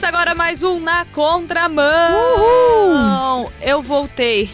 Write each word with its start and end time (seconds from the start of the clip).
Começa 0.00 0.16
agora 0.16 0.34
mais 0.34 0.62
um 0.62 0.80
Na 0.80 1.04
Contramão. 1.04 1.84
Uhul. 2.38 3.52
Eu 3.60 3.82
voltei. 3.82 4.48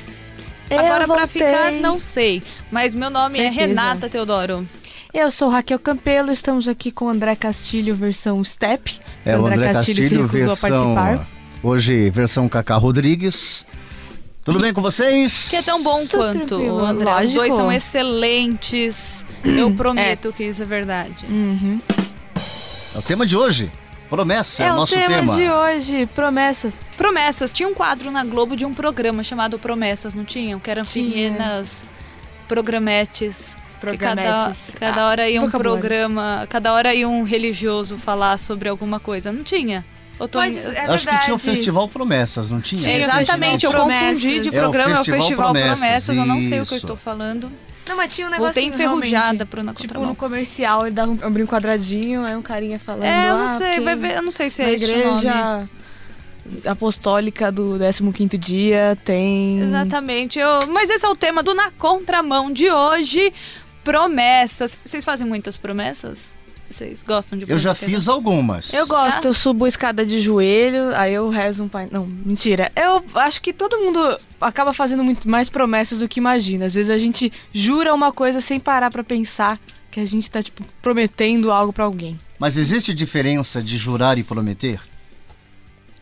Eu 0.68 0.80
agora 0.80 1.06
voltei. 1.06 1.40
pra 1.40 1.46
ficar, 1.46 1.70
não 1.70 2.00
sei. 2.00 2.42
Mas 2.68 2.96
meu 2.96 3.08
nome 3.08 3.38
Certeza. 3.38 3.62
é 3.62 3.66
Renata 3.66 4.08
Teodoro. 4.08 4.68
Eu 5.14 5.30
sou 5.30 5.48
Raquel 5.48 5.78
Campelo, 5.78 6.32
estamos 6.32 6.66
aqui 6.66 6.90
com 6.90 7.04
o 7.04 7.08
André 7.10 7.36
Castilho, 7.36 7.94
versão 7.94 8.42
Step. 8.42 8.98
É, 9.24 9.38
o 9.38 9.46
André 9.46 9.72
Castilho, 9.72 10.08
se 10.08 10.16
recusou 10.16 10.40
a 10.40 10.46
versão... 10.46 10.94
participar. 10.96 11.28
Hoje, 11.62 12.10
versão 12.10 12.48
Cacá 12.48 12.74
Rodrigues. 12.74 13.64
Tudo 14.44 14.58
bem 14.58 14.74
com 14.74 14.82
vocês? 14.82 15.48
Que 15.50 15.56
é 15.56 15.62
tão 15.62 15.80
bom 15.80 16.00
Tudo 16.00 16.18
quanto, 16.18 16.46
tranquilo, 16.48 16.84
André. 16.84 17.04
Os 17.04 17.14
lógico. 17.14 17.34
dois 17.34 17.54
são 17.54 17.70
excelentes. 17.70 19.24
Eu 19.44 19.70
prometo 19.70 20.32
que 20.32 20.42
isso 20.42 20.60
é 20.60 20.66
verdade. 20.66 21.24
Uhum. 21.28 21.80
É 22.96 22.98
o 22.98 23.02
tema 23.02 23.24
de 23.24 23.36
hoje. 23.36 23.70
Promessa, 24.08 24.62
É, 24.62 24.66
é 24.66 24.70
o 24.70 24.74
o 24.74 24.76
nosso 24.76 24.94
tema, 24.94 25.08
tema. 25.08 25.34
de 25.34 25.50
hoje, 25.50 26.06
promessas. 26.14 26.74
Promessas. 26.96 27.52
Tinha 27.52 27.68
um 27.68 27.74
quadro 27.74 28.10
na 28.10 28.24
Globo 28.24 28.56
de 28.56 28.64
um 28.64 28.72
programa 28.72 29.22
chamado 29.24 29.58
Promessas, 29.58 30.14
não 30.14 30.24
tinham? 30.24 30.58
Que 30.60 30.70
eram 30.70 30.84
Tinha. 30.84 31.06
pequenas 31.32 31.82
programetes. 32.48 33.56
Que 33.80 33.96
cada, 33.98 34.22
Programetes. 34.22 34.70
cada 34.80 35.02
Ah, 35.02 35.08
hora 35.08 35.28
ia 35.28 35.42
um 35.42 35.50
programa, 35.50 36.46
cada 36.48 36.72
hora 36.72 36.94
ia 36.94 37.06
um 37.06 37.22
religioso 37.24 37.98
falar 37.98 38.38
sobre 38.38 38.68
alguma 38.70 38.98
coisa. 38.98 39.30
Não 39.30 39.44
tinha? 39.44 39.84
Eu 40.18 40.26
tô 40.26 40.38
Mas 40.38 40.56
em- 40.56 40.70
é 40.74 40.86
Acho 40.86 41.06
que 41.06 41.18
tinha 41.24 41.34
o. 41.34 41.38
Festival 41.38 41.86
Promessas, 41.88 42.48
não 42.48 42.58
tinha? 42.60 42.80
Sim, 42.80 42.92
exatamente, 42.92 43.66
eu 43.66 43.70
Festival 43.72 43.88
confundi 43.88 44.40
de 44.40 44.50
Promessas. 44.50 44.54
É, 44.54 44.58
o 44.58 44.62
programa, 44.62 44.90
é 44.90 44.94
o 44.94 44.96
Festival 44.96 45.20
Festival 45.20 45.44
Promessas, 45.52 45.78
Promessas, 45.78 46.16
eu 46.16 46.24
não 46.26 46.42
sei 46.42 46.60
o 46.60 46.66
que 46.66 46.72
eu 46.74 46.78
estou 46.78 46.96
falando. 46.96 47.52
Não, 47.88 47.96
mas 47.96 48.14
tinha 48.14 48.26
um 48.26 48.30
negócio 48.30 48.60
enferrujada 48.62 49.46
pro 49.46 49.62
Na 49.62 49.72
Tipo, 49.74 50.00
no 50.00 50.16
comercial, 50.16 50.86
ele 50.86 50.94
dava 50.94 51.10
um, 51.10 51.14
um 51.14 51.46
quadradinho, 51.46 52.24
aí 52.24 52.34
um 52.34 52.42
carinha 52.42 52.78
falando. 52.78 53.04
É, 53.04 53.30
eu 53.30 53.36
não 53.36 53.44
ah, 53.44 53.58
sei, 53.58 53.80
vai 53.80 53.96
ver, 53.96 54.16
eu 54.16 54.22
não 54.22 54.30
sei 54.30 54.50
se 54.50 54.62
é 54.62 54.66
nome. 54.66 54.76
igreja 54.76 55.68
apostólica 56.64 57.50
do 57.50 57.76
15º 57.78 58.36
dia 58.36 58.96
tem... 59.04 59.60
Exatamente, 59.60 60.38
eu, 60.38 60.66
mas 60.68 60.90
esse 60.90 61.04
é 61.04 61.08
o 61.08 61.16
tema 61.16 61.42
do 61.42 61.54
Na 61.54 61.70
Contramão 61.72 62.52
de 62.52 62.70
hoje, 62.70 63.32
promessas. 63.82 64.82
Vocês 64.84 65.04
fazem 65.04 65.26
muitas 65.26 65.56
promessas? 65.56 66.32
Vocês 66.70 67.02
gostam 67.02 67.38
de 67.38 67.50
Eu 67.50 67.58
já 67.58 67.74
fiz 67.74 68.08
algumas. 68.08 68.72
Eu 68.74 68.86
gosto, 68.86 69.24
Ah. 69.24 69.28
eu 69.28 69.34
subo 69.34 69.64
a 69.64 69.68
escada 69.68 70.04
de 70.04 70.20
joelho, 70.20 70.94
aí 70.96 71.14
eu 71.14 71.28
rezo 71.30 71.62
um 71.62 71.68
pai. 71.68 71.88
Não, 71.90 72.04
mentira. 72.06 72.70
Eu 72.76 73.04
acho 73.20 73.40
que 73.40 73.52
todo 73.52 73.78
mundo 73.78 74.18
acaba 74.40 74.72
fazendo 74.72 75.02
muito 75.04 75.28
mais 75.28 75.48
promessas 75.48 76.00
do 76.00 76.08
que 76.08 76.18
imagina. 76.20 76.66
Às 76.66 76.74
vezes 76.74 76.90
a 76.90 76.98
gente 76.98 77.32
jura 77.52 77.94
uma 77.94 78.12
coisa 78.12 78.40
sem 78.40 78.58
parar 78.60 78.90
pra 78.90 79.04
pensar 79.04 79.58
que 79.90 80.00
a 80.00 80.04
gente 80.04 80.30
tá, 80.30 80.42
tipo, 80.42 80.62
prometendo 80.82 81.50
algo 81.50 81.72
pra 81.72 81.84
alguém. 81.84 82.18
Mas 82.38 82.56
existe 82.56 82.92
diferença 82.92 83.62
de 83.62 83.78
jurar 83.78 84.18
e 84.18 84.22
prometer? 84.22 84.78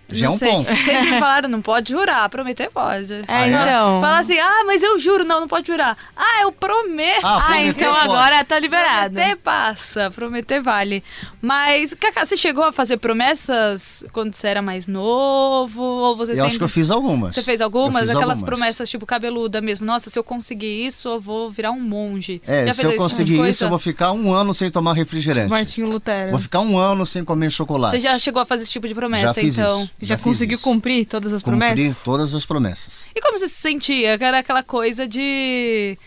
Já 0.08 0.26
é 0.26 0.30
um 0.30 0.36
sei. 0.38 0.50
ponto. 0.50 0.68
Sempre 0.84 1.18
falaram, 1.18 1.48
não 1.48 1.62
pode 1.62 1.92
jurar, 1.92 2.28
prometer 2.28 2.70
pode. 2.70 3.12
É, 3.12 3.24
Ah, 3.26 3.48
então. 3.48 4.00
Fala 4.02 4.18
assim, 4.18 4.38
ah, 4.38 4.62
mas 4.66 4.82
eu 4.82 4.98
juro, 4.98 5.24
não, 5.24 5.40
não 5.40 5.48
pode 5.48 5.66
jurar. 5.66 5.96
Ah, 6.16 6.42
eu 6.42 6.52
prometo. 6.52 7.24
Ah, 7.24 7.46
Ah, 7.48 7.62
então 7.62 7.92
pode. 7.94 8.04
agora 8.06 8.44
tá 8.44 8.58
liberado. 8.58 9.14
Prometer 9.14 9.36
passa, 9.36 10.10
prometer 10.10 10.60
vale. 10.60 11.02
Mas, 11.40 11.94
Cacá, 11.94 12.24
você 12.24 12.36
chegou 12.36 12.64
a 12.64 12.72
fazer 12.72 12.96
promessas 12.98 14.04
quando 14.12 14.34
você 14.34 14.46
era 14.48 14.62
mais 14.62 14.86
novo? 14.86 15.82
Ou 15.82 16.16
você 16.16 16.32
Eu 16.32 16.36
sempre... 16.36 16.48
acho 16.48 16.58
que 16.58 16.64
eu 16.64 16.68
fiz 16.68 16.90
algumas. 16.90 17.34
Você 17.34 17.42
fez 17.42 17.60
algumas? 17.60 18.04
Aquelas 18.08 18.22
algumas. 18.38 18.42
promessas, 18.42 18.88
tipo, 18.88 19.04
cabeluda 19.06 19.60
mesmo. 19.60 19.84
Nossa, 19.86 20.08
se 20.10 20.18
eu 20.18 20.24
conseguir 20.24 20.86
isso, 20.86 21.08
eu 21.08 21.20
vou 21.20 21.50
virar 21.50 21.70
um 21.72 21.80
monge. 21.80 22.40
É, 22.46 22.66
Já 22.66 22.72
se 22.72 22.80
fez 22.80 22.84
eu 22.84 22.90
tipo 22.92 23.02
conseguir 23.02 23.36
coisa? 23.36 23.50
isso, 23.50 23.64
eu 23.64 23.68
vou 23.68 23.78
ficar 23.78 24.12
um 24.12 24.32
ano 24.32 24.54
sem 24.54 24.70
tomar 24.70 24.92
refrigerante. 24.94 25.50
Martinho 25.50 25.88
Lutero. 25.88 26.30
Vou 26.30 26.40
ficar 26.40 26.60
um 26.60 26.78
ano 26.78 27.04
sem 27.06 27.24
comer 27.24 27.50
chocolate. 27.50 27.96
Você 27.96 28.00
já 28.00 28.18
chegou 28.18 28.40
a 28.42 28.46
fazer 28.46 28.62
esse 28.64 28.72
tipo 28.72 28.86
de 28.88 28.94
promessa, 28.94 29.28
Já 29.28 29.34
fiz 29.34 29.58
então? 29.58 29.82
isso. 29.82 29.90
Já, 30.00 30.16
fiz 30.16 30.24
conseguiu 30.24 30.58
cumprir 30.58 31.06
todas 31.06 31.32
as 31.32 31.42
Cumpri 31.42 31.58
promessas? 31.58 32.02
todas 32.02 32.34
as 32.34 32.44
promessas. 32.44 33.06
E 33.14 33.20
como 33.20 33.38
você 33.38 33.48
se 33.48 33.54
sentia? 33.54 34.18
Era 34.20 34.38
aquela 34.38 34.62
coisa 34.62 35.06
de... 35.06 35.98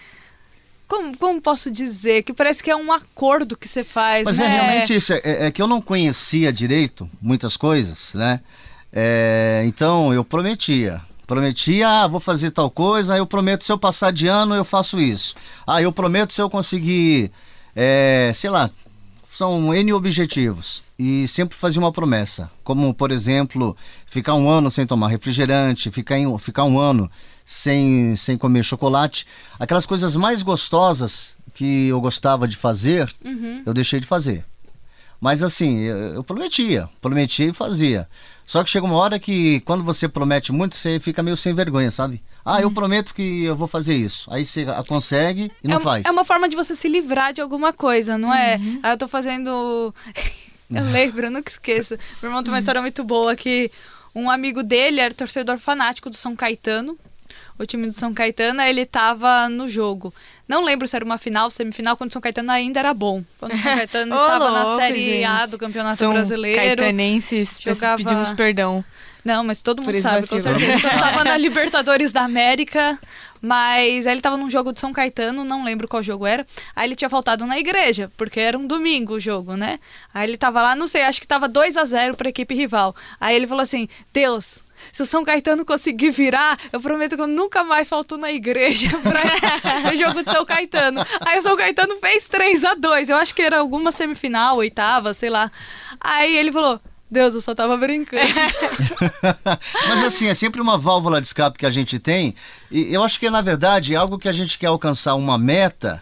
Como, 0.87 1.17
como 1.17 1.41
posso 1.41 1.69
dizer? 1.69 2.23
Que 2.23 2.31
parece 2.31 2.63
que 2.63 2.71
é 2.71 2.75
um 2.75 2.91
acordo 2.93 3.57
que 3.57 3.67
você 3.67 3.83
faz, 3.83 4.23
Mas 4.23 4.37
né? 4.37 4.45
é 4.45 4.49
realmente 4.49 4.95
isso, 4.95 5.13
é, 5.13 5.21
é 5.47 5.51
que 5.51 5.61
eu 5.61 5.67
não 5.67 5.81
conhecia 5.81 6.51
direito 6.51 7.09
muitas 7.21 7.57
coisas, 7.57 8.13
né? 8.13 8.39
É, 8.91 9.63
então 9.65 10.13
eu 10.13 10.23
prometia. 10.23 11.01
Prometia, 11.25 11.89
ah, 11.89 12.07
vou 12.07 12.21
fazer 12.21 12.51
tal 12.51 12.71
coisa, 12.71 13.13
aí 13.13 13.19
eu 13.19 13.27
prometo 13.27 13.65
se 13.65 13.71
eu 13.71 13.77
passar 13.77 14.13
de 14.13 14.27
ano 14.27 14.55
eu 14.55 14.63
faço 14.63 14.97
isso. 14.97 15.35
Ah, 15.65 15.81
eu 15.81 15.91
prometo 15.91 16.31
se 16.31 16.41
eu 16.41 16.49
conseguir, 16.49 17.31
é, 17.75 18.31
sei 18.33 18.49
lá, 18.49 18.71
são 19.37 19.71
N 19.73 19.93
objetivos. 19.93 20.81
E 20.97 21.27
sempre 21.27 21.55
fazia 21.55 21.79
uma 21.79 21.91
promessa, 21.91 22.49
como 22.63 22.91
por 22.93 23.11
exemplo, 23.11 23.77
ficar 24.07 24.33
um 24.33 24.49
ano 24.49 24.71
sem 24.71 24.85
tomar 24.85 25.09
refrigerante, 25.09 25.91
ficar, 25.91 26.17
em- 26.17 26.37
ficar 26.39 26.63
um 26.63 26.79
ano 26.79 27.09
sem, 27.45 28.15
sem 28.15 28.35
comer 28.37 28.63
chocolate. 28.63 29.27
Aquelas 29.59 29.85
coisas 29.85 30.15
mais 30.15 30.41
gostosas 30.41 31.37
que 31.53 31.87
eu 31.87 32.01
gostava 32.01 32.47
de 32.47 32.57
fazer, 32.57 33.13
Uhum. 33.23 33.61
eu 33.65 33.73
deixei 33.73 33.99
de 33.99 34.07
fazer. 34.07 34.43
Mas 35.21 35.41
assim, 35.43 35.79
eu, 35.81 35.97
eu 36.15 36.23
prometia, 36.23 36.89
prometia 37.01 37.47
e 37.47 37.53
fazia. 37.53 38.07
Só 38.45 38.63
que 38.63 38.69
chega 38.69 38.85
uma 38.85 38.95
hora 38.95 39.19
que 39.19 39.59
quando 39.61 39.83
você 39.83 40.07
promete 40.07 40.51
muito, 40.51 40.75
você 40.75 40.99
fica 40.99 41.21
meio 41.23 41.35
sem 41.37 41.53
vergonha, 41.53 41.91
sabe? 41.91 42.21
Ah, 42.49 42.61
eu 42.61 42.71
prometo 42.71 43.13
que 43.13 43.43
eu 43.43 43.55
vou 43.55 43.67
fazer 43.67 43.93
isso. 43.95 44.25
Aí 44.31 44.45
você 44.45 44.61
a- 44.69 44.83
consegue 44.83 45.51
e 45.63 45.67
é, 45.67 45.69
não 45.69 45.75
uma- 45.77 45.81
faz. 45.81 46.05
é 46.05 46.11
uma 46.11 46.23
forma 46.23 46.47
de 46.47 46.55
você 46.55 46.73
se 46.75 46.87
livrar 46.87 47.33
de 47.33 47.41
alguma 47.41 47.73
coisa, 47.73 48.17
não 48.17 48.33
é? 48.33 48.55
Uhum. 48.55 48.79
Ah, 48.81 48.91
eu 48.91 48.97
tô 48.97 49.07
fazendo. 49.07 49.93
eu 50.71 50.83
lembro, 50.91 51.25
eu 51.27 51.31
nunca 51.31 51.49
esqueço. 51.51 51.95
Meu 52.21 52.29
irmão 52.29 52.41
tem 52.43 52.49
Uhum. 52.49 52.55
uma 52.55 52.59
história 52.59 52.81
muito 52.81 53.03
boa 53.03 53.35
que 53.35 53.69
um 54.15 54.29
amigo 54.31 54.63
dele 54.63 54.99
era 55.01 55.13
torcedor 55.13 55.57
fanático 55.57 56.09
do 56.09 56.15
São 56.15 56.35
Caetano. 56.35 56.97
O 57.59 57.65
time 57.65 57.87
do 57.87 57.91
São 57.93 58.13
Caetano, 58.13 58.61
ele 58.61 58.85
tava 58.85 59.49
no 59.49 59.67
jogo. 59.67 60.13
Não 60.47 60.63
lembro 60.63 60.87
se 60.87 60.95
era 60.95 61.03
uma 61.03 61.17
final, 61.17 61.49
semifinal, 61.49 61.97
quando 61.97 62.11
o 62.11 62.13
São 62.13 62.21
Caetano 62.21 62.51
ainda 62.51 62.79
era 62.79 62.93
bom. 62.93 63.23
Quando 63.39 63.53
o 63.53 63.57
São 63.57 63.63
Caetano 63.75 64.15
estava 64.15 64.51
na 64.51 64.63
louco, 64.63 64.79
Série 64.79 65.23
A 65.25 65.39
gente. 65.39 65.49
do 65.51 65.57
Campeonato 65.57 65.97
São 65.97 66.13
Brasileiro. 66.13 66.57
caetanenses, 66.61 67.59
peço- 67.59 67.79
Jogava- 67.81 67.97
pedimos 67.97 68.29
perdão. 68.31 68.85
Não, 69.23 69.43
mas 69.43 69.61
todo 69.61 69.81
mundo 69.81 69.99
sabe, 69.99 70.27
com 70.27 70.39
certeza. 70.39 70.73
Então, 70.73 70.89
tava 70.89 71.23
na 71.23 71.37
Libertadores 71.37 72.13
da 72.13 72.23
América, 72.23 72.97
mas 73.41 74.07
aí 74.07 74.13
ele 74.13 74.21
tava 74.21 74.37
num 74.37 74.49
jogo 74.49 74.71
de 74.71 74.79
São 74.79 74.93
Caetano, 74.93 75.43
não 75.43 75.63
lembro 75.63 75.87
qual 75.87 76.01
jogo 76.01 76.25
era. 76.25 76.45
Aí 76.75 76.87
ele 76.87 76.95
tinha 76.95 77.09
faltado 77.09 77.45
na 77.45 77.59
igreja, 77.59 78.11
porque 78.17 78.39
era 78.39 78.57
um 78.57 78.65
domingo 78.65 79.15
o 79.15 79.19
jogo, 79.19 79.55
né? 79.55 79.79
Aí 80.13 80.27
ele 80.27 80.37
tava 80.37 80.61
lá, 80.61 80.75
não 80.75 80.87
sei, 80.87 81.03
acho 81.03 81.21
que 81.21 81.27
tava 81.27 81.47
2 81.47 81.77
a 81.77 81.85
0 81.85 82.15
pra 82.15 82.29
equipe 82.29 82.55
rival. 82.55 82.95
Aí 83.19 83.35
ele 83.35 83.47
falou 83.47 83.63
assim: 83.63 83.87
Deus. 84.13 84.65
Se 84.91 85.01
o 85.01 85.07
São 85.07 85.25
Caetano 85.25 85.65
conseguir 85.65 86.11
virar, 86.11 86.55
eu 86.71 86.79
prometo 86.79 87.15
que 87.15 87.21
eu 87.23 87.27
nunca 87.27 87.63
mais 87.63 87.89
falto 87.89 88.15
na 88.15 88.31
igreja 88.31 88.89
pra 89.01 89.91
o 89.91 89.97
jogo 89.97 90.23
de 90.23 90.31
São 90.31 90.45
Caetano. 90.45 91.03
Aí 91.25 91.39
o 91.39 91.41
São 91.41 91.57
Caetano 91.57 91.97
fez 91.97 92.27
3 92.27 92.63
a 92.63 92.75
2 92.75 93.09
Eu 93.09 93.17
acho 93.17 93.33
que 93.33 93.41
era 93.41 93.57
alguma 93.57 93.91
semifinal, 93.91 94.57
oitava, 94.57 95.15
sei 95.15 95.31
lá. 95.31 95.51
Aí 95.99 96.37
ele 96.37 96.51
falou: 96.51 96.79
Deus, 97.09 97.35
eu 97.35 97.41
só 97.41 97.55
tava 97.55 97.77
brincando. 97.77 98.23
Mas 99.87 100.03
assim, 100.03 100.27
é 100.27 100.33
sempre 100.33 100.61
uma 100.61 100.77
válvula 100.77 101.21
de 101.21 101.27
escape 101.27 101.57
que 101.57 101.65
a 101.65 101.71
gente 101.71 101.99
tem. 101.99 102.35
E 102.71 102.93
eu 102.93 103.03
acho 103.03 103.19
que, 103.19 103.29
na 103.29 103.41
verdade, 103.41 103.93
é 103.93 103.97
algo 103.97 104.17
que 104.19 104.27
a 104.27 104.31
gente 104.33 104.57
quer 104.57 104.67
alcançar 104.67 105.15
uma 105.15 105.37
meta. 105.37 106.01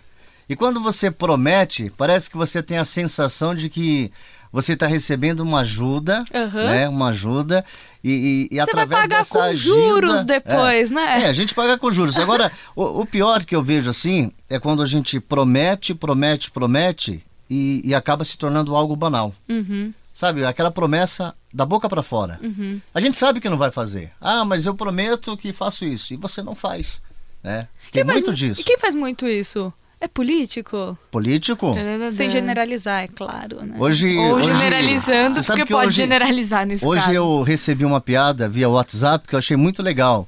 E 0.50 0.56
quando 0.56 0.80
você 0.82 1.10
promete, 1.12 1.92
parece 1.98 2.30
que 2.30 2.38
você 2.38 2.62
tem 2.62 2.78
a 2.78 2.86
sensação 2.86 3.54
de 3.56 3.70
que 3.70 4.12
você 4.52 4.74
está 4.74 4.88
recebendo 4.88 5.42
uma 5.42 5.60
ajuda, 5.62 6.24
Aham. 6.34 6.64
né? 6.66 6.88
Uma 6.90 7.10
ajuda. 7.10 7.66
E, 8.04 8.48
e, 8.52 8.56
e 8.56 8.60
Você 8.60 8.72
vai 8.72 8.84
através 8.84 9.02
pagar 9.02 9.18
dessa 9.20 9.34
com 9.40 9.42
ajuda- 9.42 9.82
juros 9.88 10.24
depois, 10.26 10.92
é, 10.92 10.94
né? 10.94 11.24
É, 11.24 11.26
a 11.28 11.34
gente 11.34 11.54
paga 11.54 11.78
com 11.78 11.92
juros. 11.92 12.18
Agora, 12.18 12.52
o, 12.76 13.02
o 13.02 13.06
pior 13.06 13.44
que 13.44 13.56
eu 13.56 13.62
vejo 13.64 13.90
assim 13.90 14.32
é 14.50 14.60
quando 14.60 14.82
a 14.82 14.86
gente 14.86 15.20
promete, 15.20 15.94
promete, 15.94 16.52
promete 16.52 17.24
e, 17.50 17.82
e 17.84 17.94
acaba 17.96 18.24
se 18.24 18.38
tornando 18.38 18.76
algo 18.76 18.96
banal. 18.96 19.34
Uhum, 19.50 19.92
Sabe, 20.16 20.46
aquela 20.46 20.72
promessa 20.72 21.36
da 21.54 21.66
boca 21.66 21.90
para 21.90 22.02
fora. 22.02 22.40
uhum. 22.42 22.80
A 22.94 23.02
gente 23.02 23.18
sabe 23.18 23.42
que 23.42 23.50
não 23.50 23.58
vai 23.58 23.70
fazer. 23.70 24.12
Ah, 24.20 24.46
mas 24.46 24.66
eu 24.66 24.74
prometo 24.74 25.36
que 25.36 25.52
faço 25.52 25.84
isso. 25.84 26.14
E 26.14 26.18
você 26.18 26.42
não 26.42 26.56
faz. 26.56 27.02
Né? 27.44 27.68
Tem 27.92 28.02
Quem 28.02 28.06
faz 28.06 28.14
muito 28.16 28.32
mu- 28.32 28.38
disso. 28.38 28.62
E 28.62 28.64
quem 28.64 28.78
faz 28.78 28.96
muito 28.96 29.28
isso? 29.28 29.74
É 30.00 30.08
político? 30.08 30.98
Político? 31.12 31.74
Sem 32.14 32.30
generalizar, 32.30 33.04
é 33.04 33.08
claro, 33.10 33.62
né? 33.64 33.76
Hoje, 33.78 34.16
Ou 34.18 34.36
hoje- 34.36 34.54
generalizando, 34.54 35.44
porque 35.44 35.66
que 35.66 35.74
pode 35.74 35.88
hoje, 35.90 35.98
generalizar 35.98 36.66
nesse 36.66 36.86
Hoje 36.86 37.02
caso. 37.02 37.14
eu 37.14 37.42
recebi 37.44 37.84
uma 37.84 38.00
piada 38.00 38.48
via 38.48 38.70
WhatsApp 38.70 39.28
que 39.28 39.36
eu 39.36 39.40
achei 39.40 39.58
muito 39.58 39.84
legal. 39.84 40.28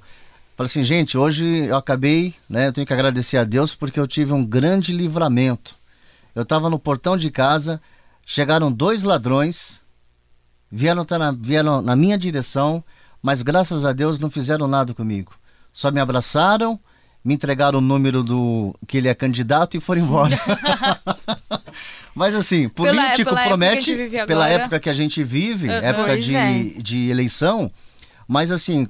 Falei 0.58 0.66
assim, 0.68 0.84
gente, 0.84 1.18
hoje 1.18 1.46
eu 1.68 1.78
acabei, 1.78 2.34
né? 2.50 2.68
Eu 2.68 2.74
tenho 2.74 2.86
que 2.88 2.94
agradecer 2.94 3.38
a 3.38 3.44
Deus 3.46 3.74
porque 3.74 4.00
eu 4.00 4.08
tive 4.08 4.34
um 4.34 4.44
grande 4.44 4.92
livramento. 4.92 5.76
Eu 6.36 6.44
estava 6.44 6.70
no 6.70 6.78
portão 6.80 7.16
de 7.16 7.30
casa, 7.32 7.82
chegaram 8.30 8.70
dois 8.70 9.04
ladrões, 9.04 9.80
vieram, 10.70 11.06
tá 11.06 11.18
na, 11.18 11.32
vieram 11.32 11.82
na 11.82 11.96
minha 11.96 12.18
direção, 12.18 12.84
mas 13.24 13.42
graças 13.42 13.86
a 13.86 13.94
Deus 13.94 14.20
não 14.20 14.30
fizeram 14.30 14.68
nada 14.68 14.94
comigo. 14.94 15.34
Só 15.72 15.90
me 15.92 16.02
abraçaram, 16.02 16.78
me 17.24 17.34
entregaram 17.34 17.80
o 17.80 17.82
número 17.82 18.22
do 18.24 18.76
que 18.86 18.98
ele 18.98 19.08
é 19.08 19.16
candidato 19.16 19.78
e 19.78 19.80
foram 19.80 20.02
embora. 20.02 20.38
Mas 22.14 22.36
assim, 22.36 22.68
Pela- 22.68 22.94
político 22.94 23.30
pela 23.30 23.42
época 23.42 23.44
que 23.44 23.46
a 23.46 23.48
promete, 23.48 23.96
vive 23.96 24.26
pela 24.26 24.50
época 24.50 24.80
que 24.80 24.90
a 24.90 24.94
gente 24.94 25.24
vive, 25.24 25.68
Uhum. 25.68 25.74
época 25.74 26.18
de, 26.20 26.36
é. 26.36 26.64
de 26.82 27.10
eleição, 27.10 27.72
mas 28.28 28.52
assim, 28.52 28.88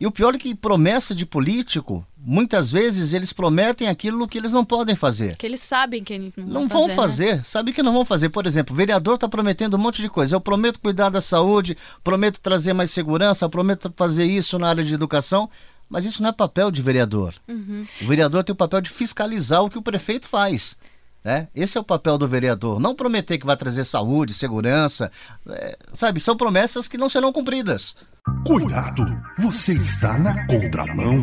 e 0.00 0.06
o 0.06 0.12
pior 0.12 0.34
é 0.34 0.38
que 0.38 0.54
promessa 0.54 1.14
de 1.14 1.26
político, 1.26 2.06
muitas 2.24 2.70
vezes 2.70 3.12
eles 3.12 3.32
prometem 3.32 3.88
aquilo 3.88 4.28
que 4.28 4.38
eles 4.38 4.52
não 4.52 4.64
podem 4.64 4.94
fazer. 4.94 5.36
Que 5.36 5.46
eles 5.46 5.60
sabem 5.60 6.04
que 6.04 6.12
eles 6.12 6.32
não, 6.36 6.62
Não 6.62 6.68
vão 6.68 6.86
né? 6.86 6.94
fazer, 6.94 7.44
sabe 7.44 7.72
que 7.72 7.82
não 7.82 7.92
vão 7.92 8.04
fazer. 8.04 8.28
Por 8.28 8.46
exemplo, 8.46 8.72
o 8.72 8.76
vereador 8.76 9.16
está 9.16 9.28
prometendo 9.28 9.74
um 9.74 9.80
monte 9.80 10.00
de 10.00 10.08
coisa. 10.08 10.36
Eu 10.36 10.40
prometo 10.40 10.80
cuidar 10.80 11.08
da 11.08 11.20
saúde, 11.20 11.76
prometo 12.02 12.40
trazer 12.40 12.72
mais 12.72 12.90
segurança, 12.90 13.48
prometo 13.48 13.92
fazer 13.96 14.24
isso 14.24 14.58
na 14.58 14.68
área 14.68 14.84
de 14.84 14.94
educação, 14.94 15.50
mas 15.88 16.04
isso 16.04 16.22
não 16.22 16.30
é 16.30 16.32
papel 16.32 16.70
de 16.70 16.80
vereador. 16.80 17.34
Uhum. 17.48 17.86
O 18.00 18.06
vereador 18.06 18.44
tem 18.44 18.52
o 18.52 18.56
papel 18.56 18.80
de 18.80 18.90
fiscalizar 18.90 19.62
o 19.62 19.70
que 19.70 19.78
o 19.78 19.82
prefeito 19.82 20.28
faz. 20.28 20.76
Né? 21.24 21.48
Esse 21.54 21.78
é 21.78 21.80
o 21.80 21.84
papel 21.84 22.18
do 22.18 22.26
vereador. 22.26 22.80
Não 22.80 22.94
prometer 22.94 23.38
que 23.38 23.46
vai 23.46 23.56
trazer 23.56 23.84
saúde, 23.84 24.34
segurança, 24.34 25.10
é, 25.48 25.78
sabe? 25.92 26.20
São 26.20 26.36
promessas 26.36 26.88
que 26.88 26.98
não 26.98 27.08
serão 27.08 27.32
cumpridas. 27.32 27.96
Cuidado, 28.44 29.04
você 29.38 29.72
está 29.72 30.18
na 30.18 30.46
contramão. 30.46 31.22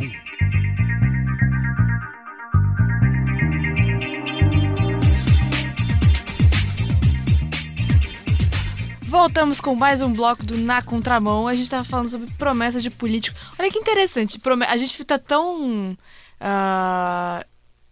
Voltamos 9.09 9.59
com 9.59 9.73
mais 9.73 10.01
um 10.01 10.13
bloco 10.13 10.43
do 10.43 10.55
Na 10.55 10.83
Contramão. 10.83 11.47
A 11.47 11.53
gente 11.55 11.67
tava 11.67 11.83
falando 11.83 12.11
sobre 12.11 12.31
promessas 12.33 12.83
de 12.83 12.91
político. 12.91 13.35
Olha 13.57 13.71
que 13.71 13.79
interessante. 13.79 14.39
A 14.67 14.77
gente 14.77 14.95
fica 14.95 15.17
tão. 15.17 15.97
ah, 16.39 17.43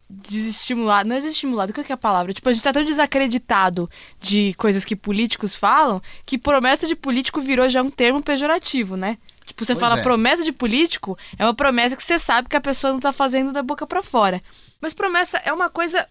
desestimulado. 0.08 1.10
Não 1.10 1.16
é 1.16 1.20
desestimulado, 1.20 1.74
qual 1.74 1.84
que 1.84 1.92
é 1.92 1.96
a 1.96 1.98
palavra? 1.98 2.34
Tipo, 2.34 2.48
a 2.48 2.54
gente 2.54 2.62
tá 2.62 2.72
tão 2.72 2.86
desacreditado 2.86 3.90
de 4.20 4.54
coisas 4.60 4.86
que 4.86 4.96
políticos 4.96 5.56
falam 5.56 6.00
que 6.24 6.38
promessa 6.38 6.86
de 6.86 6.96
político 6.96 7.42
virou 7.42 7.68
já 7.68 7.82
um 7.82 7.90
termo 7.90 8.22
pejorativo, 8.22 8.96
né? 8.96 9.18
Tipo, 9.44 9.66
você 9.66 9.74
Pois 9.74 9.84
fala 9.84 10.00
é. 10.00 10.04
promessa 10.04 10.44
de 10.44 10.52
político, 10.52 11.18
é 11.40 11.44
uma 11.44 11.54
promessa 11.56 11.96
que 11.96 12.04
você 12.04 12.20
sabe 12.20 12.48
que 12.48 12.56
a 12.56 12.62
pessoa 12.62 12.94
não 12.94 13.00
tá 13.00 13.12
fazendo 13.12 13.52
da 13.52 13.64
boca 13.64 13.88
pra 13.88 14.04
fora. 14.04 14.40
Mas 14.80 14.94
promessa 14.94 15.40
é 15.40 15.52
uma 15.52 15.68
coisa 15.68 16.08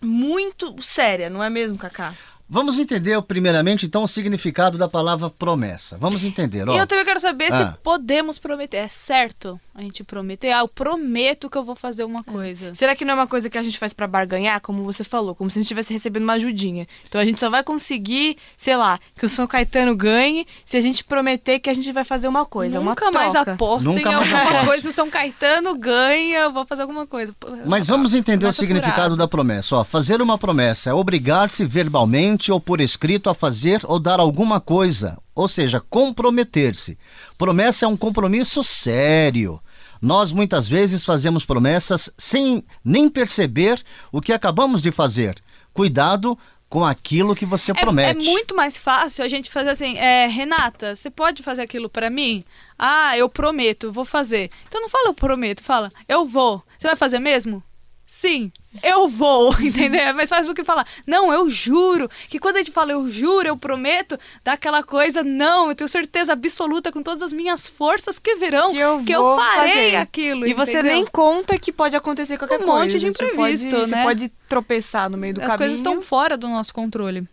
muito 0.00 0.74
séria, 0.82 1.28
não 1.28 1.44
é 1.44 1.50
mesmo, 1.50 1.76
Kaká? 1.76 2.14
Vamos 2.48 2.78
entender, 2.78 3.20
primeiramente, 3.22 3.86
então, 3.86 4.04
o 4.04 4.08
significado 4.08 4.78
da 4.78 4.88
palavra 4.88 5.28
promessa. 5.28 5.98
Vamos 5.98 6.22
entender. 6.24 6.68
Ó. 6.68 6.74
E 6.74 6.78
eu 6.78 6.86
também 6.86 7.04
quero 7.04 7.18
saber 7.18 7.52
Ah. 7.52 7.72
se 7.72 7.78
podemos 7.82 8.38
prometer. 8.38 8.76
É 8.76 8.88
certo 8.88 9.58
a 9.74 9.82
gente 9.82 10.04
prometer? 10.04 10.52
Ah, 10.52 10.60
eu 10.60 10.68
prometo 10.68 11.50
que 11.50 11.58
eu 11.58 11.64
vou 11.64 11.74
fazer 11.74 12.04
uma 12.04 12.22
coisa. 12.22 12.74
Será 12.74 12.94
que 12.94 13.04
não 13.04 13.12
é 13.12 13.14
uma 13.14 13.26
coisa 13.26 13.50
que 13.50 13.58
a 13.58 13.62
gente 13.62 13.78
faz 13.78 13.92
pra 13.92 14.06
barganhar, 14.06 14.60
como 14.60 14.84
você 14.84 15.02
falou, 15.02 15.34
como 15.34 15.50
se 15.50 15.58
a 15.58 15.60
gente 15.60 15.66
estivesse 15.66 15.92
recebendo 15.92 16.22
uma 16.22 16.34
ajudinha? 16.34 16.86
Então 17.08 17.20
a 17.20 17.24
gente 17.24 17.40
só 17.40 17.50
vai 17.50 17.64
conseguir, 17.64 18.36
sei 18.56 18.76
lá, 18.76 19.00
que 19.18 19.26
o 19.26 19.28
São 19.28 19.46
Caetano 19.46 19.96
ganhe 19.96 20.46
se 20.64 20.76
a 20.76 20.80
gente 20.80 21.02
prometer 21.04 21.58
que 21.58 21.68
a 21.68 21.74
gente 21.74 21.90
vai 21.92 22.04
fazer 22.04 22.28
uma 22.28 22.44
coisa, 22.46 22.78
Nunca 22.80 23.06
uma 23.06 23.12
mais 23.12 23.32
troca. 23.32 23.52
aposto 23.54 23.86
Nunca 23.86 24.00
em 24.10 24.14
alguma 24.14 24.42
aposto. 24.42 24.66
coisa. 24.66 24.82
Se 24.82 24.88
o 24.88 24.92
São 24.92 25.10
Caetano 25.10 25.74
ganha, 25.74 26.38
eu 26.40 26.52
vou 26.52 26.64
fazer 26.64 26.82
alguma 26.82 27.06
coisa. 27.06 27.34
Mas 27.66 27.86
vamos 27.88 28.14
entender 28.14 28.46
o 28.46 28.52
significado 28.52 28.94
furada. 28.94 29.16
da 29.16 29.26
promessa. 29.28 29.76
Ó, 29.76 29.84
fazer 29.84 30.22
uma 30.22 30.38
promessa 30.38 30.90
é 30.90 30.94
obrigar-se 30.94 31.64
verbalmente 31.64 32.35
ou 32.50 32.60
por 32.60 32.80
escrito 32.80 33.28
a 33.30 33.34
fazer 33.34 33.80
ou 33.84 33.98
dar 33.98 34.20
alguma 34.20 34.60
coisa, 34.60 35.18
ou 35.34 35.48
seja, 35.48 35.80
comprometer-se. 35.80 36.98
Promessa 37.36 37.84
é 37.84 37.88
um 37.88 37.96
compromisso 37.96 38.62
sério. 38.64 39.60
Nós 40.00 40.32
muitas 40.32 40.68
vezes 40.68 41.04
fazemos 41.04 41.44
promessas 41.44 42.10
sem 42.18 42.64
nem 42.84 43.08
perceber 43.08 43.82
o 44.12 44.20
que 44.20 44.32
acabamos 44.32 44.82
de 44.82 44.90
fazer. 44.92 45.36
Cuidado 45.72 46.38
com 46.68 46.84
aquilo 46.84 47.34
que 47.34 47.46
você 47.46 47.70
É, 47.70 47.74
promete. 47.74 48.28
é 48.28 48.30
muito 48.32 48.54
mais 48.56 48.76
fácil 48.76 49.24
a 49.24 49.28
gente 49.28 49.50
fazer 49.50 49.70
assim, 49.70 49.96
é, 49.96 50.26
Renata, 50.26 50.94
você 50.96 51.08
pode 51.08 51.42
fazer 51.42 51.62
aquilo 51.62 51.88
pra 51.88 52.10
mim? 52.10 52.44
Ah, 52.78 53.16
eu 53.16 53.28
prometo, 53.28 53.92
vou 53.92 54.04
fazer. 54.04 54.50
Então 54.68 54.80
não 54.80 54.88
fala 54.88 55.08
eu 55.08 55.14
prometo, 55.14 55.62
fala 55.62 55.90
eu 56.08 56.26
vou. 56.26 56.62
Você 56.76 56.88
vai 56.88 56.96
fazer 56.96 57.18
mesmo? 57.20 57.62
Sim, 58.08 58.52
eu 58.84 59.08
vou, 59.08 59.52
entendeu? 59.60 60.00
É 60.00 60.12
mais 60.12 60.28
fácil 60.30 60.46
do 60.46 60.54
que 60.54 60.62
falar, 60.62 60.86
não, 61.06 61.32
eu 61.32 61.50
juro. 61.50 62.08
Que 62.28 62.38
quando 62.38 62.54
a 62.56 62.58
gente 62.60 62.70
fala 62.70 62.92
eu 62.92 63.10
juro, 63.10 63.48
eu 63.48 63.56
prometo, 63.56 64.16
dá 64.44 64.52
aquela 64.52 64.82
coisa, 64.82 65.24
não, 65.24 65.68
eu 65.68 65.74
tenho 65.74 65.88
certeza 65.88 66.32
absoluta 66.32 66.92
com 66.92 67.02
todas 67.02 67.20
as 67.20 67.32
minhas 67.32 67.66
forças 67.66 68.18
que 68.18 68.36
virão 68.36 68.70
Que 68.72 68.78
eu 68.78 69.02
que 69.04 69.12
eu 69.12 69.36
farei 69.36 69.72
fazer. 69.72 69.96
aquilo. 69.96 70.46
E 70.46 70.54
você 70.54 70.70
entendeu? 70.74 70.92
nem 70.92 71.06
conta 71.06 71.58
que 71.58 71.72
pode 71.72 71.96
acontecer 71.96 72.38
qualquer 72.38 72.60
Um 72.60 72.64
coisa. 72.64 72.80
monte 72.84 72.98
de 73.00 73.10
Você 73.10 73.24
imprevisto, 73.24 73.70
pode, 73.76 73.90
né? 73.90 73.96
Você 73.98 74.02
pode 74.04 74.28
tropeçar 74.48 75.10
no 75.10 75.16
meio 75.18 75.34
do 75.34 75.40
As 75.40 75.48
caminho. 75.48 75.58
coisas 75.58 75.78
estão 75.78 76.00
fora 76.00 76.36
do 76.36 76.48
nosso 76.48 76.72
controle. 76.72 77.26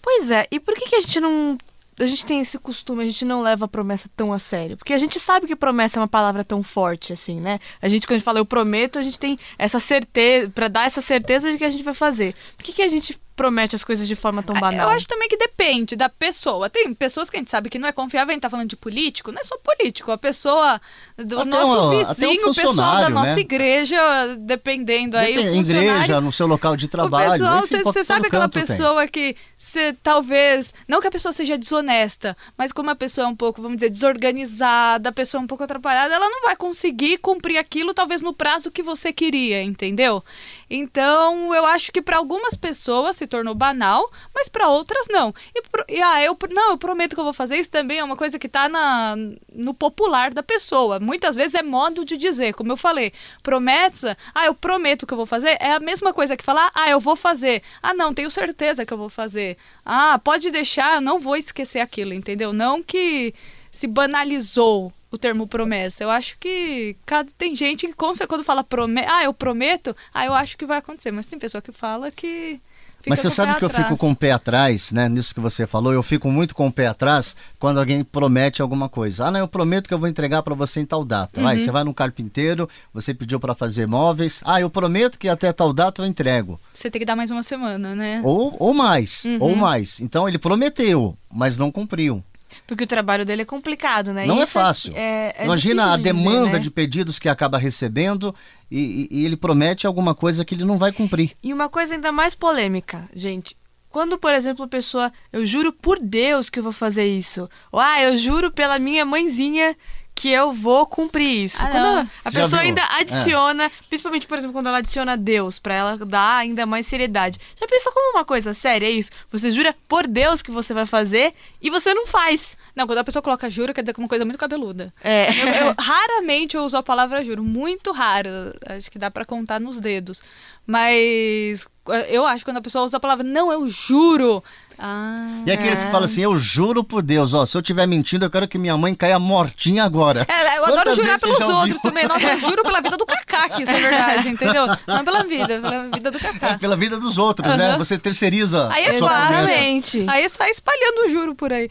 Pois 0.00 0.30
é, 0.30 0.46
e 0.50 0.60
por 0.60 0.74
que, 0.74 0.88
que 0.88 0.94
a 0.96 1.00
gente 1.00 1.18
não. 1.18 1.58
A 1.98 2.06
gente 2.06 2.26
tem 2.26 2.40
esse 2.40 2.58
costume, 2.58 3.02
a 3.02 3.06
gente 3.06 3.24
não 3.24 3.40
leva 3.40 3.64
a 3.64 3.68
promessa 3.68 4.08
tão 4.14 4.32
a 4.32 4.38
sério. 4.38 4.76
Porque 4.76 4.92
a 4.92 4.98
gente 4.98 5.18
sabe 5.18 5.46
que 5.46 5.56
promessa 5.56 5.98
é 5.98 6.00
uma 6.00 6.08
palavra 6.08 6.44
tão 6.44 6.62
forte, 6.62 7.12
assim, 7.12 7.40
né? 7.40 7.58
A 7.80 7.88
gente, 7.88 8.06
quando 8.06 8.16
a 8.16 8.18
gente 8.18 8.24
fala 8.24 8.38
eu 8.38 8.44
prometo, 8.46 8.98
a 8.98 9.02
gente 9.02 9.18
tem 9.18 9.38
essa 9.58 9.80
certeza, 9.80 10.50
pra 10.50 10.68
dar 10.68 10.86
essa 10.86 11.00
certeza 11.00 11.50
de 11.50 11.58
que 11.58 11.64
a 11.64 11.70
gente 11.70 11.82
vai 11.84 11.94
fazer. 11.94 12.34
Por 12.56 12.64
que, 12.64 12.72
que 12.72 12.82
a 12.82 12.88
gente 12.88 13.18
promete 13.36 13.76
as 13.76 13.84
coisas 13.84 14.08
de 14.08 14.16
forma 14.16 14.42
tão 14.42 14.58
banal? 14.58 14.88
Eu 14.90 14.96
acho 14.96 15.06
também 15.06 15.28
que 15.28 15.36
depende 15.36 15.94
da 15.94 16.08
pessoa. 16.08 16.68
Tem 16.70 16.92
pessoas 16.94 17.28
que 17.30 17.36
a 17.36 17.40
gente 17.40 17.50
sabe 17.50 17.68
que 17.70 17.78
não 17.78 17.86
é 17.88 17.92
confiável, 17.92 18.30
a 18.30 18.34
gente 18.34 18.42
tá 18.42 18.50
falando 18.50 18.68
de 18.70 18.76
político, 18.76 19.30
não 19.30 19.40
é 19.40 19.44
só 19.44 19.56
político, 19.58 20.10
a 20.10 20.18
pessoa 20.18 20.80
do 21.16 21.38
Até 21.40 21.50
nosso 21.50 21.70
um- 21.70 22.00
até 22.00 22.10
um 22.10 22.14
vizinho, 22.30 22.50
o 22.50 22.54
pessoal 22.54 22.96
da 23.02 23.08
nossa 23.10 23.34
né? 23.34 23.40
igreja, 23.40 23.96
dependendo 24.38 25.16
aí, 25.16 25.34
Depende, 25.36 25.72
igreja, 25.76 26.20
no 26.20 26.32
seu 26.32 26.46
local 26.46 26.76
de 26.76 26.88
trabalho. 26.88 27.26
o 27.28 27.62
pessoal, 27.68 27.84
você 27.84 28.02
sabe 28.02 28.26
aquela 28.28 28.44
canto 28.44 28.54
tem. 28.54 28.64
pessoa 28.66 29.06
que 29.06 29.36
você 29.58 29.94
talvez, 30.02 30.72
não 30.88 31.00
que 31.00 31.06
a 31.08 31.10
pessoa 31.10 31.32
seja 31.32 31.58
desonesta, 31.58 32.36
mas 32.56 32.72
como 32.72 32.90
a 32.90 32.94
pessoa 32.94 33.26
é 33.26 33.28
um 33.28 33.36
pouco, 33.36 33.60
vamos 33.60 33.76
dizer, 33.76 33.90
desorganizada, 33.90 35.08
a 35.08 35.12
pessoa 35.12 35.40
é 35.40 35.44
um 35.44 35.46
pouco 35.46 35.64
atrapalhada, 35.64 36.14
ela 36.14 36.28
não 36.28 36.42
vai 36.42 36.56
conseguir 36.56 37.18
cumprir 37.18 37.58
aquilo 37.58 37.92
talvez 37.94 38.22
no 38.22 38.32
prazo 38.32 38.70
que 38.70 38.82
você 38.82 39.12
queria, 39.12 39.62
entendeu? 39.62 40.22
Então, 40.68 41.54
eu 41.54 41.64
acho 41.64 41.92
que 41.92 42.02
para 42.02 42.16
algumas 42.16 42.54
pessoas 42.54 43.16
se 43.16 43.26
tornou 43.26 43.54
banal, 43.54 44.10
mas 44.34 44.48
para 44.48 44.68
outras 44.68 45.06
não. 45.08 45.32
E, 45.54 45.62
e, 45.96 46.02
ah, 46.02 46.22
eu 46.22 46.36
não, 46.50 46.70
eu 46.70 46.78
prometo 46.78 47.14
que 47.14 47.20
eu 47.20 47.24
vou 47.24 47.32
fazer 47.32 47.56
isso 47.56 47.70
também 47.70 47.98
é 47.98 48.04
uma 48.04 48.16
coisa 48.16 48.38
que 48.38 48.48
tá 48.48 48.68
na, 48.68 49.14
no 49.52 49.72
popular 49.72 50.34
da 50.34 50.42
pessoa. 50.42 50.98
Muitas 50.98 51.36
vezes 51.36 51.54
é 51.54 51.62
modo 51.62 52.04
de 52.04 52.16
dizer, 52.16 52.52
como 52.54 52.72
eu 52.72 52.76
falei, 52.76 53.12
promessa, 53.42 54.16
ah, 54.34 54.46
eu 54.46 54.54
prometo 54.54 55.06
que 55.06 55.12
eu 55.12 55.18
vou 55.18 55.26
fazer, 55.26 55.56
é 55.60 55.72
a 55.72 55.80
mesma 55.80 56.12
coisa 56.12 56.36
que 56.36 56.44
falar, 56.44 56.70
ah, 56.74 56.90
eu 56.90 56.98
vou 56.98 57.14
fazer. 57.14 57.62
Ah, 57.82 57.94
não, 57.94 58.12
tenho 58.12 58.30
certeza 58.30 58.84
que 58.84 58.92
eu 58.92 58.98
vou 58.98 59.08
fazer. 59.08 59.56
Ah, 59.84 60.18
pode 60.18 60.50
deixar, 60.50 60.96
eu 60.96 61.00
não 61.00 61.20
vou 61.20 61.36
esquecer 61.36 61.78
aquilo, 61.80 62.12
entendeu? 62.12 62.52
Não 62.52 62.82
que 62.82 63.32
se 63.70 63.86
banalizou 63.86 64.92
o 65.10 65.16
termo 65.18 65.46
promessa. 65.46 66.02
Eu 66.04 66.10
acho 66.10 66.36
que 66.38 66.96
cada, 67.06 67.28
tem 67.38 67.54
gente 67.54 67.86
que 67.86 67.92
quando 67.94 68.18
quando 68.26 68.44
fala 68.44 68.64
prome 68.64 69.00
ah, 69.06 69.22
eu 69.24 69.32
prometo, 69.32 69.94
ah, 70.12 70.24
eu 70.24 70.34
acho 70.34 70.56
que 70.56 70.66
vai 70.66 70.78
acontecer, 70.78 71.10
mas 71.10 71.26
tem 71.26 71.38
pessoa 71.38 71.62
que 71.62 71.72
fala 71.72 72.10
que 72.10 72.60
Mas 73.08 73.20
você 73.20 73.30
sabe 73.30 73.54
que 73.56 73.62
eu 73.64 73.68
atrás. 73.68 73.86
fico 73.86 73.96
com 74.00 74.10
o 74.10 74.16
pé 74.16 74.32
atrás, 74.32 74.90
né? 74.90 75.08
Nisso 75.08 75.32
que 75.32 75.38
você 75.40 75.64
falou, 75.64 75.92
eu 75.92 76.02
fico 76.02 76.28
muito 76.28 76.56
com 76.56 76.66
o 76.66 76.72
pé 76.72 76.88
atrás 76.88 77.36
quando 77.56 77.78
alguém 77.78 78.02
promete 78.02 78.60
alguma 78.60 78.88
coisa. 78.88 79.26
Ah, 79.26 79.30
não, 79.30 79.38
eu 79.40 79.46
prometo 79.46 79.86
que 79.86 79.94
eu 79.94 79.98
vou 79.98 80.08
entregar 80.08 80.42
para 80.42 80.54
você 80.56 80.80
em 80.80 80.84
tal 80.86 81.04
data. 81.04 81.38
Uhum. 81.38 81.46
Vai, 81.46 81.58
você 81.60 81.70
vai 81.70 81.84
num 81.84 81.92
carpinteiro, 81.92 82.68
você 82.92 83.14
pediu 83.14 83.38
para 83.38 83.54
fazer 83.54 83.86
móveis. 83.86 84.40
Ah, 84.44 84.60
eu 84.60 84.68
prometo 84.68 85.18
que 85.20 85.28
até 85.28 85.52
tal 85.52 85.72
data 85.72 86.02
eu 86.02 86.06
entrego. 86.06 86.58
Você 86.74 86.90
tem 86.90 86.98
que 86.98 87.06
dar 87.06 87.14
mais 87.14 87.30
uma 87.30 87.44
semana, 87.44 87.94
né? 87.94 88.20
Ou, 88.24 88.56
ou 88.58 88.74
mais, 88.74 89.24
Uhum. 89.24 89.38
ou 89.40 89.54
mais. 89.54 90.00
Então 90.00 90.28
ele 90.28 90.38
prometeu, 90.38 91.16
mas 91.32 91.56
não 91.58 91.70
cumpriu. 91.70 92.24
Porque 92.66 92.84
o 92.84 92.86
trabalho 92.86 93.24
dele 93.24 93.42
é 93.42 93.44
complicado, 93.44 94.12
né? 94.12 94.26
Não 94.26 94.40
é 94.40 94.44
Isso 94.44 94.52
fácil. 94.52 94.92
é- 94.96 95.34
é 95.38 95.44
Imagina 95.44 95.92
a 95.92 95.96
difícil 95.96 96.12
de 96.14 96.18
dizer, 96.20 96.24
demanda 96.32 96.52
né? 96.52 96.58
de 96.58 96.70
pedidos 96.70 97.18
que 97.18 97.28
acaba 97.28 97.58
recebendo 97.58 98.34
e, 98.70 99.08
e- 99.10 99.20
e 99.20 99.24
ele 99.24 99.36
promete 99.36 99.86
alguma 99.86 100.14
coisa 100.14 100.44
que 100.44 100.54
ele 100.54 100.64
não 100.64 100.78
vai 100.78 100.92
cumprir. 100.92 101.32
E 101.42 101.52
uma 101.52 101.68
coisa 101.68 101.94
ainda 101.94 102.10
mais 102.12 102.34
polêmica, 102.34 103.08
gente. 103.14 103.56
Quando, 103.90 104.18
por 104.18 104.34
exemplo, 104.34 104.64
a 104.64 104.68
pessoa, 104.68 105.10
eu 105.32 105.46
juro 105.46 105.72
por 105.72 105.98
Deus 105.98 106.50
que 106.50 106.58
eu 106.58 106.62
vou 106.62 106.72
fazer 106.72 107.06
isso. 107.06 107.48
Ou, 107.72 107.80
ah, 107.80 108.02
eu 108.02 108.16
juro 108.16 108.50
pela 108.50 108.78
minha 108.78 109.04
mãezinha 109.06 109.74
que 110.18 110.30
eu 110.30 110.50
vou 110.50 110.86
cumprir 110.86 111.44
isso. 111.44 111.58
Ah, 111.62 111.68
Quando 111.70 111.86
a 112.24 112.30
Já 112.30 112.40
pessoa 112.40 112.62
viu? 112.62 112.68
ainda 112.70 112.82
adiciona, 112.98 113.70
principalmente, 113.88 114.26
por 114.26 114.38
exemplo, 114.38 114.54
quando 114.54 114.66
ela 114.68 114.78
adiciona 114.78 115.14
Deus, 115.16 115.58
pra 115.58 115.74
ela 115.74 115.96
dar 115.98 116.38
ainda 116.38 116.64
mais 116.64 116.86
seriedade. 116.86 117.38
Já 117.60 117.66
pensou 117.66 117.92
como 117.92 118.16
uma 118.16 118.24
coisa 118.24 118.54
séria 118.54 118.86
é 118.86 118.90
isso? 118.90 119.10
Você 119.30 119.52
jura 119.52 119.76
por 119.86 120.06
Deus 120.06 120.40
que 120.40 120.50
você 120.50 120.72
vai 120.72 120.86
fazer 120.86 121.34
e 121.60 121.68
você 121.68 121.92
não 121.92 122.06
faz. 122.06 122.56
Não, 122.74 122.86
quando 122.86 122.98
a 122.98 123.04
pessoa 123.04 123.22
coloca 123.22 123.48
juro, 123.50 123.74
quer 123.74 123.82
dizer 123.82 123.92
que 123.92 124.00
é 124.00 124.02
uma 124.02 124.08
coisa 124.08 124.24
muito 124.24 124.38
cabeluda. 124.38 124.92
É. 125.04 125.28
Eu, 125.30 125.66
eu- 125.68 125.74
raramente 125.78 126.56
eu 126.56 126.62
uso 126.64 126.76
a 126.78 126.82
palavra 126.82 127.22
juro, 127.22 127.44
muito 127.44 127.92
raro. 127.92 128.28
Acho 128.66 128.90
que 128.90 128.98
dá 128.98 129.10
pra 129.10 129.24
contar 129.26 129.60
nos 129.60 129.78
dedos. 129.78 130.22
Mas 130.66 131.66
Eu 132.08 132.26
acho 132.26 132.38
que 132.38 132.44
quando 132.44 132.58
a 132.58 132.62
pessoa 132.62 132.84
usa 132.84 132.96
a 132.96 133.00
palavra, 133.00 133.24
não, 133.24 133.52
eu 133.52 133.68
juro. 133.68 134.42
Ah. 134.78 135.42
E 135.46 135.50
aqueles 135.50 135.84
que 135.84 135.90
falam 135.90 136.04
assim, 136.04 136.22
eu 136.22 136.36
juro 136.36 136.84
por 136.84 137.00
Deus, 137.02 137.32
ó, 137.32 137.46
se 137.46 137.56
eu 137.56 137.60
estiver 137.60 137.86
mentindo, 137.86 138.26
eu 138.26 138.30
quero 138.30 138.46
que 138.46 138.58
minha 138.58 138.76
mãe 138.76 138.94
caia 138.94 139.18
mortinha 139.18 139.84
agora. 139.84 140.26
É, 140.28 140.58
eu 140.58 140.64
adoro 140.64 140.80
Quantas 140.82 140.96
jurar 140.96 141.12
vezes 141.12 141.20
você 141.22 141.38
pelos 141.38 141.54
outros 141.54 141.80
também. 141.80 142.06
Nossa, 142.06 142.32
eu 142.32 142.38
juro 142.40 142.62
pela 142.62 142.80
vida 142.80 142.96
do 142.96 143.06
Kaká 143.06 143.48
que 143.48 143.62
isso 143.62 143.72
é 143.72 143.80
verdade, 143.80 144.28
entendeu? 144.28 144.66
Não 144.86 145.04
pela 145.04 145.22
vida, 145.24 145.60
pela 145.60 145.88
vida 145.88 146.10
do 146.10 146.18
É 146.18 146.20
Kaká. 146.20 146.58
pela 146.58 146.76
vida 146.76 146.98
dos 146.98 147.16
outros, 147.16 147.56
né? 147.56 147.70
Aham. 147.70 147.78
Você 147.78 147.98
terceiriza 147.98 148.68
Aí 148.70 148.84
é. 148.84 148.94
Exatamente. 148.96 150.04
Aí 150.08 150.28
sai 150.28 150.50
espalhando 150.50 151.06
o 151.06 151.10
juro 151.10 151.34
por 151.34 151.52
aí. 151.52 151.70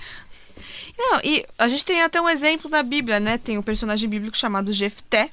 Não, 0.97 1.19
e 1.23 1.45
a 1.59 1.67
gente 1.67 1.83
tem 1.83 2.01
até 2.01 2.21
um 2.21 2.29
exemplo 2.29 2.69
na 2.71 2.81
Bíblia, 2.81 3.19
né? 3.19 3.37
Tem 3.37 3.57
um 3.57 3.61
personagem 3.61 4.09
bíblico 4.09 4.37
chamado 4.37 4.71
Jefté, 4.71 5.29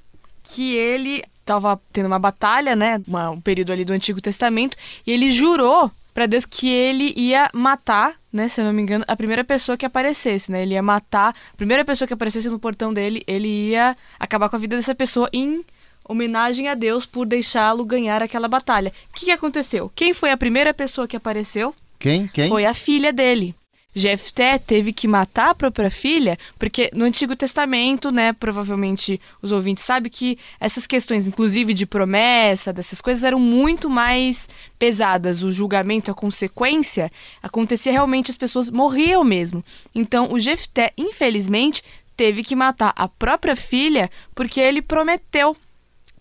que 0.55 0.75
ele 0.77 1.23
tava 1.45 1.81
tendo 1.93 2.07
uma 2.07 2.19
batalha, 2.19 2.77
né? 2.77 3.01
Uma- 3.07 3.31
um 3.31 3.41
período 3.41 3.73
ali 3.73 3.85
do 3.85 3.93
Antigo 3.93 4.21
Testamento, 4.21 4.77
e 5.07 5.11
ele 5.11 5.31
jurou 5.31 5.91
pra 6.15 6.27
Deus 6.27 6.45
que 6.45 6.69
ele 6.69 7.13
ia 7.17 7.49
matar, 7.55 8.15
né? 8.33 8.47
Se 8.49 8.61
eu 8.61 8.65
não 8.65 8.73
me 8.73 8.83
engano, 8.83 9.05
a 9.09 9.17
primeira 9.17 9.43
pessoa 9.43 9.77
que 9.77 9.87
aparecesse, 9.87 10.53
né? 10.53 10.63
Ele 10.63 10.75
ia 10.75 10.83
matar 10.83 11.31
a 11.53 11.57
primeira 11.57 11.85
pessoa 11.85 12.07
que 12.07 12.15
aparecesse 12.15 12.49
no 12.49 12.59
portão 12.59 12.93
dele, 12.93 13.23
ele 13.27 13.71
ia 13.71 13.97
acabar 14.21 14.49
com 14.49 14.57
a 14.57 14.59
vida 14.59 14.77
dessa 14.77 14.95
pessoa 14.95 15.29
em 15.33 15.65
homenagem 16.09 16.69
a 16.69 16.75
Deus 16.75 17.07
por 17.07 17.27
deixá-lo 17.27 17.85
ganhar 17.85 18.23
aquela 18.23 18.49
batalha. 18.49 18.93
O 19.11 19.15
que, 19.19 19.27
que 19.27 19.31
aconteceu? 19.31 19.91
Quem 19.95 20.13
foi 20.13 20.31
a 20.31 20.37
primeira 20.37 20.75
pessoa 20.75 21.09
que 21.09 21.17
apareceu? 21.17 21.75
Quem? 21.99 22.27
Quem? 22.29 22.49
Foi 22.49 22.67
a 22.67 22.75
filha 22.75 23.13
dele. 23.13 23.55
Jefté 23.95 24.59
teve 24.59 24.93
que 24.93 25.07
matar 25.07 25.51
a 25.51 25.55
própria 25.55 25.91
filha, 25.91 26.39
porque 26.59 26.91
no 26.95 27.05
Antigo 27.05 27.37
Testamento, 27.37 28.11
né, 28.11 28.33
provavelmente 28.33 29.21
os 29.43 29.53
ouvintes 29.53 29.85
sabem 29.85 30.11
que 30.11 30.39
essas 30.59 30.87
questões, 30.87 31.27
inclusive 31.27 31.75
de 31.75 31.85
promessa, 31.85 32.73
dessas 32.73 33.01
coisas, 33.01 33.23
eram 33.23 33.39
muito 33.39 33.91
mais 33.91 34.49
pesadas. 34.79 35.43
O 35.43 35.53
julgamento, 35.53 36.11
a 36.11 36.15
consequência, 36.15 37.13
acontecia 37.43 37.93
realmente, 37.93 38.31
as 38.31 38.37
pessoas 38.37 38.71
morriam 38.71 39.23
mesmo. 39.23 39.63
Então, 39.95 40.33
o 40.33 40.39
Jefté, 40.39 40.93
infelizmente, 40.97 41.83
teve 42.17 42.43
que 42.43 42.57
matar 42.57 42.93
a 42.97 43.09
própria 43.09 43.57
filha 43.57 44.11
porque 44.35 44.61
ele 44.61 44.81
prometeu 44.81 45.57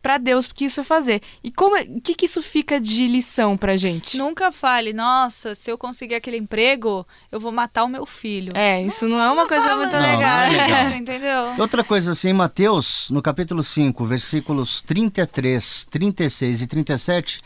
pra 0.02 0.18
Deus 0.18 0.52
que 0.52 0.66
isso 0.66 0.84
fazer. 0.84 1.22
E 1.44 1.52
como, 1.52 1.78
é- 1.78 1.84
o 1.84 2.02
que 2.02 2.16
que 2.16 2.26
isso 2.26 2.42
fica 2.42 2.80
de 2.80 3.08
lição 3.08 3.56
pra 3.56 3.78
gente? 3.78 4.18
Nunca 4.18 4.52
fale, 4.52 4.94
nossa, 4.94 5.54
se 5.56 5.70
eu 5.72 5.78
conseguir 5.78 6.16
aquele 6.16 6.38
emprego, 6.38 7.06
eu 7.32 7.40
vou 7.40 7.52
matar 7.52 7.84
o 7.84 7.88
meu 7.88 8.06
filho. 8.06 8.52
É, 8.56 8.82
isso 8.82 9.08
não 9.08 9.22
é 9.22 9.30
uma 9.32 9.48
coisa 9.48 9.64
fala 9.66 9.78
muito 9.78 9.94
Não, 9.94 10.02
legal. 10.02 10.20
não 10.20 10.44
é 10.44 10.50
legal. 10.50 10.84
Isso, 10.86 10.94
entendeu? 10.94 11.54
Outra 11.60 11.84
coisa 11.84 12.12
assim, 12.14 12.30
em 12.30 12.34
Mateus, 12.34 13.10
no 13.10 13.22
capítulo 13.22 13.62
5, 13.62 14.04
versículos 14.06 14.82
33, 14.82 15.86
36 15.92 16.62
e 16.62 16.68
37, 16.68 17.42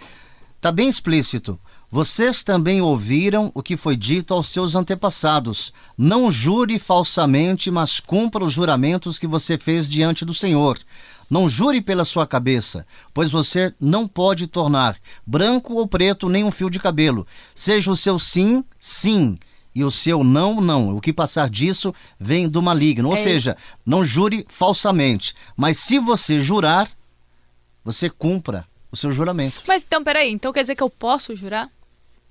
tá 0.62 0.72
bem 0.72 0.88
explícito. 0.88 1.60
Vocês 1.92 2.44
também 2.44 2.82
ouviram 2.82 3.52
o 3.54 3.62
que 3.64 3.78
foi 3.78 3.96
dito 3.96 4.34
aos 4.34 4.50
seus 4.50 4.76
antepassados. 4.76 5.72
Não 5.98 6.30
jure 6.30 6.78
falsamente, 6.80 7.70
mas 7.72 8.00
cumpra 8.00 8.44
os 8.44 8.52
juramentos 8.54 9.18
que 9.20 9.28
você 9.28 9.58
fez 9.58 9.88
diante 9.90 10.26
do 10.26 10.34
Senhor. 10.34 10.78
Não 11.30 11.50
jure 11.50 11.82
pela 11.82 12.06
sua 12.06 12.28
cabeça, 12.28 12.86
pois 13.14 13.32
você 13.32 13.74
não 13.80 14.08
pode 14.08 14.48
tornar 14.48 14.98
branco 15.26 15.74
ou 15.74 15.88
preto 15.88 16.30
nem 16.30 16.44
um 16.44 16.52
fio 16.52 16.70
de 16.70 16.80
cabelo. 16.80 17.26
Seja 17.54 17.90
o 17.92 17.96
seu 17.98 18.20
sim, 18.20 18.64
sim, 18.80 19.36
e 19.74 19.84
o 19.84 19.90
seu 19.92 20.24
não, 20.24 20.62
não. 20.62 20.96
O 20.96 21.02
que 21.02 21.12
passar 21.12 21.50
disso 21.50 21.94
vem 22.20 22.48
do 22.48 22.62
maligno. 22.62 23.10
Ou 23.10 23.16
É. 23.16 23.18
seja, 23.18 23.58
não 23.86 24.04
jure 24.04 24.46
falsamente. 24.50 25.34
Mas 25.58 25.80
se 25.80 26.00
você 26.00 26.40
jurar, 26.40 26.90
você 27.84 28.10
cumpra 28.10 28.66
o 28.92 28.96
seu 28.96 29.12
juramento. 29.12 29.64
Mas 29.68 29.84
então, 29.84 30.04
peraí, 30.04 30.32
então 30.32 30.54
quer 30.54 30.62
dizer 30.62 30.76
que 30.76 30.84
eu 30.84 30.90
posso 30.90 31.36
jurar? 31.36 31.70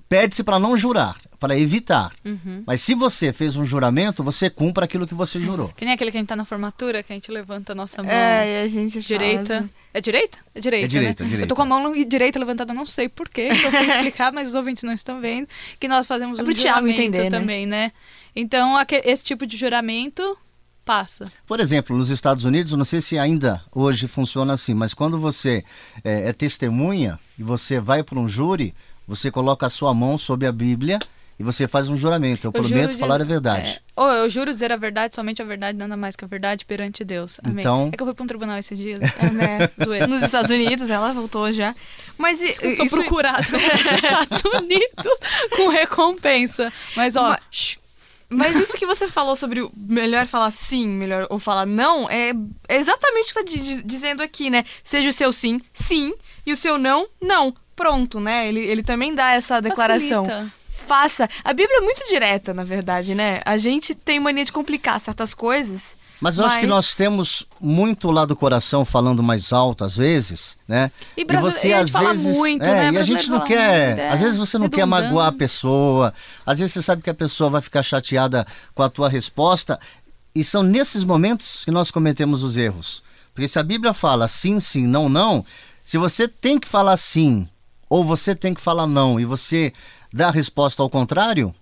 Pede-se 0.08 0.44
para 0.44 0.58
não 0.58 0.76
jurar, 0.76 1.16
para 1.40 1.58
evitar. 1.58 2.12
Uhum. 2.24 2.62
Mas 2.66 2.82
se 2.82 2.94
você 2.94 3.32
fez 3.32 3.56
um 3.56 3.64
juramento, 3.64 4.22
você 4.22 4.48
cumpra 4.50 4.84
aquilo 4.84 5.06
que 5.06 5.14
você 5.14 5.40
jurou. 5.40 5.68
Que 5.76 5.84
nem 5.84 5.94
aquele 5.94 6.10
que 6.10 6.16
a 6.16 6.20
gente 6.20 6.28
tá 6.28 6.36
na 6.36 6.44
formatura, 6.44 7.02
que 7.02 7.12
a 7.12 7.16
gente 7.16 7.30
levanta 7.30 7.72
a 7.72 7.74
nossa 7.74 8.02
mão 8.02 8.10
É, 8.12 8.60
e 8.60 8.64
a 8.64 8.66
gente 8.66 8.92
faz- 8.94 9.04
direita. 9.04 9.68
É 9.92 10.00
direita? 10.00 10.38
É 10.54 10.60
direita, 10.60 10.84
É 10.86 10.88
direita, 10.88 11.22
né? 11.22 11.26
é 11.26 11.30
direita. 11.30 11.44
Eu 11.44 11.48
tô 11.48 11.54
com 11.56 11.62
a 11.62 11.66
mão 11.66 11.92
direita 12.04 12.38
levantada, 12.38 12.74
não 12.74 12.84
sei 12.84 13.08
porquê, 13.08 13.48
eu 13.52 13.70
fui 13.70 13.86
explicar, 14.12 14.32
mas 14.32 14.48
os 14.48 14.54
ouvintes 14.54 14.82
não 14.82 14.92
estão 14.92 15.20
vendo, 15.20 15.48
que 15.80 15.86
nós 15.88 16.06
fazemos 16.06 16.38
É 16.38 16.42
um 16.42 16.52
juramento 16.54 17.00
entender, 17.00 17.24
né? 17.24 17.30
também, 17.30 17.64
né? 17.66 17.92
Então, 18.36 18.76
aque- 18.76 19.02
esse 19.04 19.24
tipo 19.24 19.46
de 19.46 19.56
juramento 19.56 20.36
passa. 20.84 21.32
Por 21.46 21.60
exemplo, 21.60 21.96
nos 21.96 22.10
Estados 22.10 22.44
Unidos, 22.44 22.72
eu 22.72 22.76
não 22.78 22.84
sei 22.84 23.00
se 23.00 23.18
ainda 23.18 23.62
hoje 23.72 24.06
funciona 24.06 24.52
assim, 24.52 24.74
mas 24.74 24.92
quando 24.92 25.18
você 25.18 25.64
é, 26.04 26.28
é 26.28 26.32
testemunha 26.32 27.18
e 27.38 27.42
você 27.42 27.80
vai 27.80 28.02
para 28.02 28.18
um 28.18 28.28
júri, 28.28 28.74
você 29.06 29.30
coloca 29.30 29.66
a 29.66 29.70
sua 29.70 29.92
mão 29.94 30.16
sobre 30.18 30.46
a 30.46 30.52
Bíblia 30.52 30.98
e 31.38 31.42
você 31.42 31.66
faz 31.66 31.88
um 31.88 31.96
juramento. 31.96 32.46
Eu, 32.54 32.62
juro 32.62 32.68
prometo 32.68 32.98
falar 32.98 33.20
a 33.20 33.24
verdade. 33.24 33.68
É, 33.70 33.80
ou 33.96 34.08
eu 34.08 34.28
juro 34.30 34.52
dizer 34.52 34.70
a 34.70 34.76
verdade, 34.76 35.14
somente 35.16 35.42
a 35.42 35.44
verdade, 35.44 35.76
nada 35.76 35.96
mais 35.96 36.14
que 36.14 36.24
a 36.24 36.28
verdade 36.28 36.64
perante 36.64 37.02
Deus. 37.04 37.38
Amém. 37.42 37.60
Então- 37.60 37.90
É 37.92 37.96
que 37.96 38.02
eu 38.02 38.06
fui 38.06 38.14
pra 38.14 38.22
um 38.24 38.26
tribunal 38.28 38.56
esses 38.58 38.78
dias. 38.78 39.00
É, 39.18 39.30
né? 39.30 40.06
Nos 40.06 40.22
Estados 40.22 40.50
Unidos, 40.50 40.88
ela 40.90 41.12
voltou 41.12 41.52
já. 41.52 41.74
Mas 42.16 42.40
i- 42.40 42.54
Eu 42.62 42.76
sou 42.76 42.84
isso- 42.86 42.96
procurada 42.96 43.42
nos 43.50 43.92
Estados 43.92 44.42
Unidos 44.60 45.18
com 45.56 45.68
recompensa. 45.68 46.72
Mas, 46.96 47.16
ó, 47.16 47.30
Mas- 47.50 47.78
Mas 48.30 48.56
isso 48.56 48.76
que 48.78 48.86
você 48.86 49.06
falou 49.08 49.36
sobre 49.36 49.60
o 49.60 49.70
melhor 49.76 50.26
falar 50.26 50.50
sim, 50.50 50.88
melhor 50.88 51.26
ou 51.30 51.38
falar 51.38 51.66
não, 51.66 52.08
é 52.08 52.32
é 52.68 52.76
exatamente 52.76 53.26
o 53.30 53.34
que 53.34 53.34
tá 53.34 53.42
di- 53.42 53.82
dizendo 53.82 54.22
aqui, 54.22 54.50
né? 54.50 54.64
Seja 54.82 55.08
o 55.08 55.12
seu 55.12 55.32
sim, 55.32 55.60
sim, 55.72 56.12
e 56.44 56.52
o 56.52 56.56
seu 56.56 56.78
não, 56.78 57.06
não. 57.22 57.54
Pronto, 57.76 58.20
né? 58.20 58.48
Ele, 58.48 58.60
ele 58.60 58.82
também 58.82 59.14
dá 59.14 59.32
essa 59.32 59.60
declaração. 59.60 60.24
facilita. 60.24 60.52
Faça. 60.86 61.28
A 61.42 61.52
Bíblia 61.52 61.78
é 61.78 61.80
muito 61.80 62.06
direta, 62.08 62.52
na 62.52 62.62
verdade, 62.62 63.14
né? 63.14 63.40
A 63.44 63.56
gente 63.56 63.94
tem 63.94 64.20
mania 64.20 64.44
de 64.44 64.52
complicar 64.52 65.00
certas 65.00 65.32
coisas. 65.32 65.96
Mas 66.20 66.38
eu 66.38 66.44
acho 66.44 66.56
que 66.56 66.66
Mas- 66.66 66.70
nós 66.70 66.94
temos 66.94 67.44
muito 67.60 68.10
lá 68.10 68.24
do 68.24 68.36
coração 68.36 68.84
falando 68.84 69.22
mais 69.22 69.52
alto 69.52 69.84
às 69.84 69.96
vezes, 69.96 70.56
né? 70.66 70.90
E 71.16 71.24
brasileiro, 71.24 71.80
a 71.80 71.84
gente 71.84 71.92
fala 71.92 72.14
muito, 72.14 72.64
é, 72.64 72.90
né? 72.90 72.92
E 72.92 72.98
a 72.98 73.02
gente 73.02 73.28
não 73.28 73.38
fala 73.38 73.48
quer, 73.48 73.86
muito, 73.88 74.00
é, 74.00 74.08
às 74.10 74.20
vezes 74.20 74.38
você 74.38 74.56
não 74.56 74.68
quer 74.68 74.86
magoar 74.86 75.28
a 75.28 75.32
pessoa, 75.32 76.14
às 76.46 76.58
vezes 76.58 76.72
você 76.72 76.82
sabe 76.82 77.02
que 77.02 77.10
a 77.10 77.14
pessoa 77.14 77.50
vai 77.50 77.60
ficar 77.60 77.82
chateada 77.82 78.46
com 78.74 78.82
a 78.82 78.88
tua 78.88 79.08
resposta, 79.08 79.78
e 80.34 80.42
são 80.42 80.62
nesses 80.62 81.04
momentos 81.04 81.64
que 81.64 81.70
nós 81.70 81.90
cometemos 81.90 82.42
os 82.42 82.56
erros. 82.56 83.02
Porque 83.34 83.48
se 83.48 83.58
a 83.58 83.62
Bíblia 83.62 83.92
fala 83.92 84.28
sim, 84.28 84.60
sim, 84.60 84.86
não, 84.86 85.08
não, 85.08 85.44
se 85.84 85.98
você 85.98 86.26
tem 86.26 86.58
que 86.58 86.68
falar 86.68 86.96
sim 86.96 87.46
ou 87.94 88.02
você 88.02 88.34
tem 88.34 88.52
que 88.52 88.60
falar 88.60 88.88
não 88.88 89.20
e 89.20 89.24
você 89.24 89.72
dá 90.12 90.26
a 90.26 90.32
resposta 90.32 90.82
ao 90.82 90.90
contrário, 90.90 91.54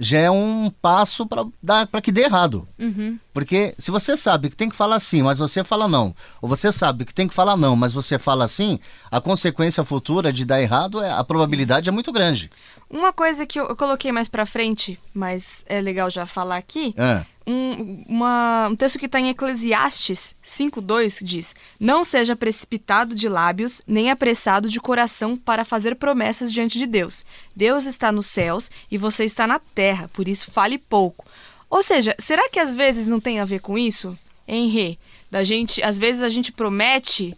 já 0.00 0.18
é 0.18 0.28
um 0.28 0.68
passo 0.82 1.24
para 1.24 2.02
que 2.02 2.10
dê 2.10 2.22
errado. 2.22 2.66
Uhum. 2.76 3.16
Porque 3.32 3.72
se 3.78 3.92
você 3.92 4.16
sabe 4.16 4.50
que 4.50 4.56
tem 4.56 4.68
que 4.68 4.74
falar 4.74 4.98
sim, 4.98 5.22
mas 5.22 5.38
você 5.38 5.62
fala 5.62 5.86
não, 5.86 6.12
ou 6.42 6.48
você 6.48 6.72
sabe 6.72 7.04
que 7.04 7.14
tem 7.14 7.28
que 7.28 7.34
falar 7.34 7.56
não, 7.56 7.76
mas 7.76 7.92
você 7.92 8.18
fala 8.18 8.48
sim, 8.48 8.80
a 9.12 9.20
consequência 9.20 9.84
futura 9.84 10.32
de 10.32 10.44
dar 10.44 10.60
errado, 10.60 11.00
é, 11.00 11.12
a 11.12 11.22
probabilidade 11.22 11.88
é 11.88 11.92
muito 11.92 12.10
grande. 12.10 12.50
Uma 12.90 13.12
coisa 13.12 13.46
que 13.46 13.60
eu, 13.60 13.68
eu 13.68 13.76
coloquei 13.76 14.10
mais 14.10 14.26
pra 14.26 14.44
frente, 14.44 14.98
mas 15.14 15.64
é 15.66 15.80
legal 15.80 16.10
já 16.10 16.26
falar 16.26 16.56
aqui, 16.56 16.92
É. 16.98 17.24
um, 17.50 18.04
uma- 18.08 18.68
um 18.70 18.76
texto 18.76 18.98
que 18.98 19.06
está 19.06 19.18
em 19.18 19.28
Eclesiastes 19.30 20.36
5.2 20.42 21.18
diz: 21.22 21.54
Não 21.78 22.04
seja 22.04 22.36
precipitado 22.36 23.14
de 23.14 23.28
lábios, 23.28 23.82
nem 23.86 24.10
apressado 24.10 24.68
de 24.68 24.80
coração 24.80 25.36
para 25.36 25.64
fazer 25.64 25.96
promessas 25.96 26.52
diante 26.52 26.78
de 26.78 26.86
Deus. 26.86 27.24
Deus 27.54 27.86
está 27.86 28.12
nos 28.12 28.26
céus 28.26 28.70
e 28.90 28.96
você 28.98 29.24
está 29.24 29.46
na 29.46 29.58
terra, 29.58 30.08
por 30.12 30.28
isso 30.28 30.50
fale 30.50 30.78
pouco. 30.78 31.26
Ou 31.68 31.82
seja, 31.82 32.14
será 32.18 32.48
que 32.48 32.58
às 32.58 32.74
vezes 32.74 33.06
não 33.06 33.20
tem 33.20 33.38
a 33.40 33.44
ver 33.44 33.60
com 33.60 33.78
isso? 33.78 34.18
Henri, 34.46 34.98
da 35.30 35.44
gente, 35.44 35.82
às 35.82 35.96
vezes 35.96 36.22
a 36.22 36.28
gente 36.28 36.50
promete 36.50 37.36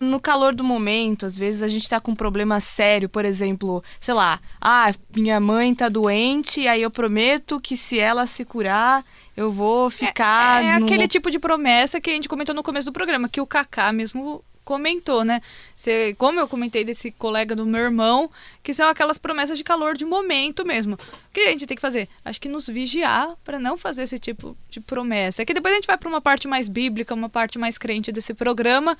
no 0.00 0.20
calor 0.20 0.52
do 0.54 0.64
momento, 0.64 1.24
às 1.26 1.36
vezes 1.36 1.62
a 1.62 1.68
gente 1.68 1.88
tá 1.88 2.00
com 2.00 2.10
um 2.10 2.16
problema 2.16 2.58
sério, 2.60 3.08
por 3.08 3.24
exemplo, 3.24 3.82
sei 4.00 4.14
lá, 4.14 4.40
ah, 4.60 4.92
minha 5.14 5.38
mãe 5.38 5.72
tá 5.74 5.88
doente, 5.88 6.66
aí 6.66 6.82
eu 6.82 6.90
prometo 6.90 7.60
que 7.60 7.76
se 7.76 7.98
ela 8.00 8.26
se 8.26 8.44
curar, 8.44 9.04
eu 9.36 9.50
vou 9.50 9.90
ficar 9.90 10.62
É 10.64 10.78
no- 10.78 10.84
aquele 10.86 11.06
tipo 11.08 11.30
de 11.30 11.38
promessa 11.38 12.00
que 12.00 12.10
a 12.10 12.14
gente 12.14 12.28
comentou 12.28 12.54
no 12.54 12.62
começo 12.62 12.86
do 12.86 12.92
programa, 12.92 13.28
que 13.28 13.40
o 13.40 13.46
Kaká 13.46 13.92
mesmo 13.92 14.44
comentou, 14.64 15.24
né? 15.24 15.40
Você, 15.74 16.14
como 16.16 16.38
eu 16.38 16.46
comentei 16.46 16.84
desse 16.84 17.10
colega 17.10 17.56
do 17.56 17.66
meu 17.66 17.80
irmão, 17.80 18.30
que 18.62 18.72
são 18.72 18.88
aquelas 18.88 19.18
promessas 19.18 19.58
de 19.58 19.64
calor 19.64 19.96
de 19.96 20.04
momento 20.04 20.64
mesmo. 20.64 20.94
O 20.94 20.98
que 21.32 21.40
a 21.40 21.50
gente 21.50 21.66
tem 21.66 21.74
que 21.74 21.80
fazer? 21.80 22.08
Acho 22.24 22.40
que 22.40 22.48
nos 22.48 22.68
vigiar 22.68 23.34
para 23.42 23.58
não 23.58 23.76
fazer 23.76 24.04
esse 24.04 24.20
tipo 24.20 24.56
de 24.70 24.80
promessa. 24.80 25.42
É 25.42 25.44
que 25.44 25.52
depois 25.52 25.72
a 25.72 25.76
gente 25.76 25.86
vai 25.88 25.98
para 25.98 26.08
uma 26.08 26.20
parte 26.20 26.46
mais 26.46 26.68
bíblica, 26.68 27.12
uma 27.12 27.28
parte 27.28 27.58
mais 27.58 27.76
crente 27.76 28.12
desse 28.12 28.32
programa, 28.34 28.96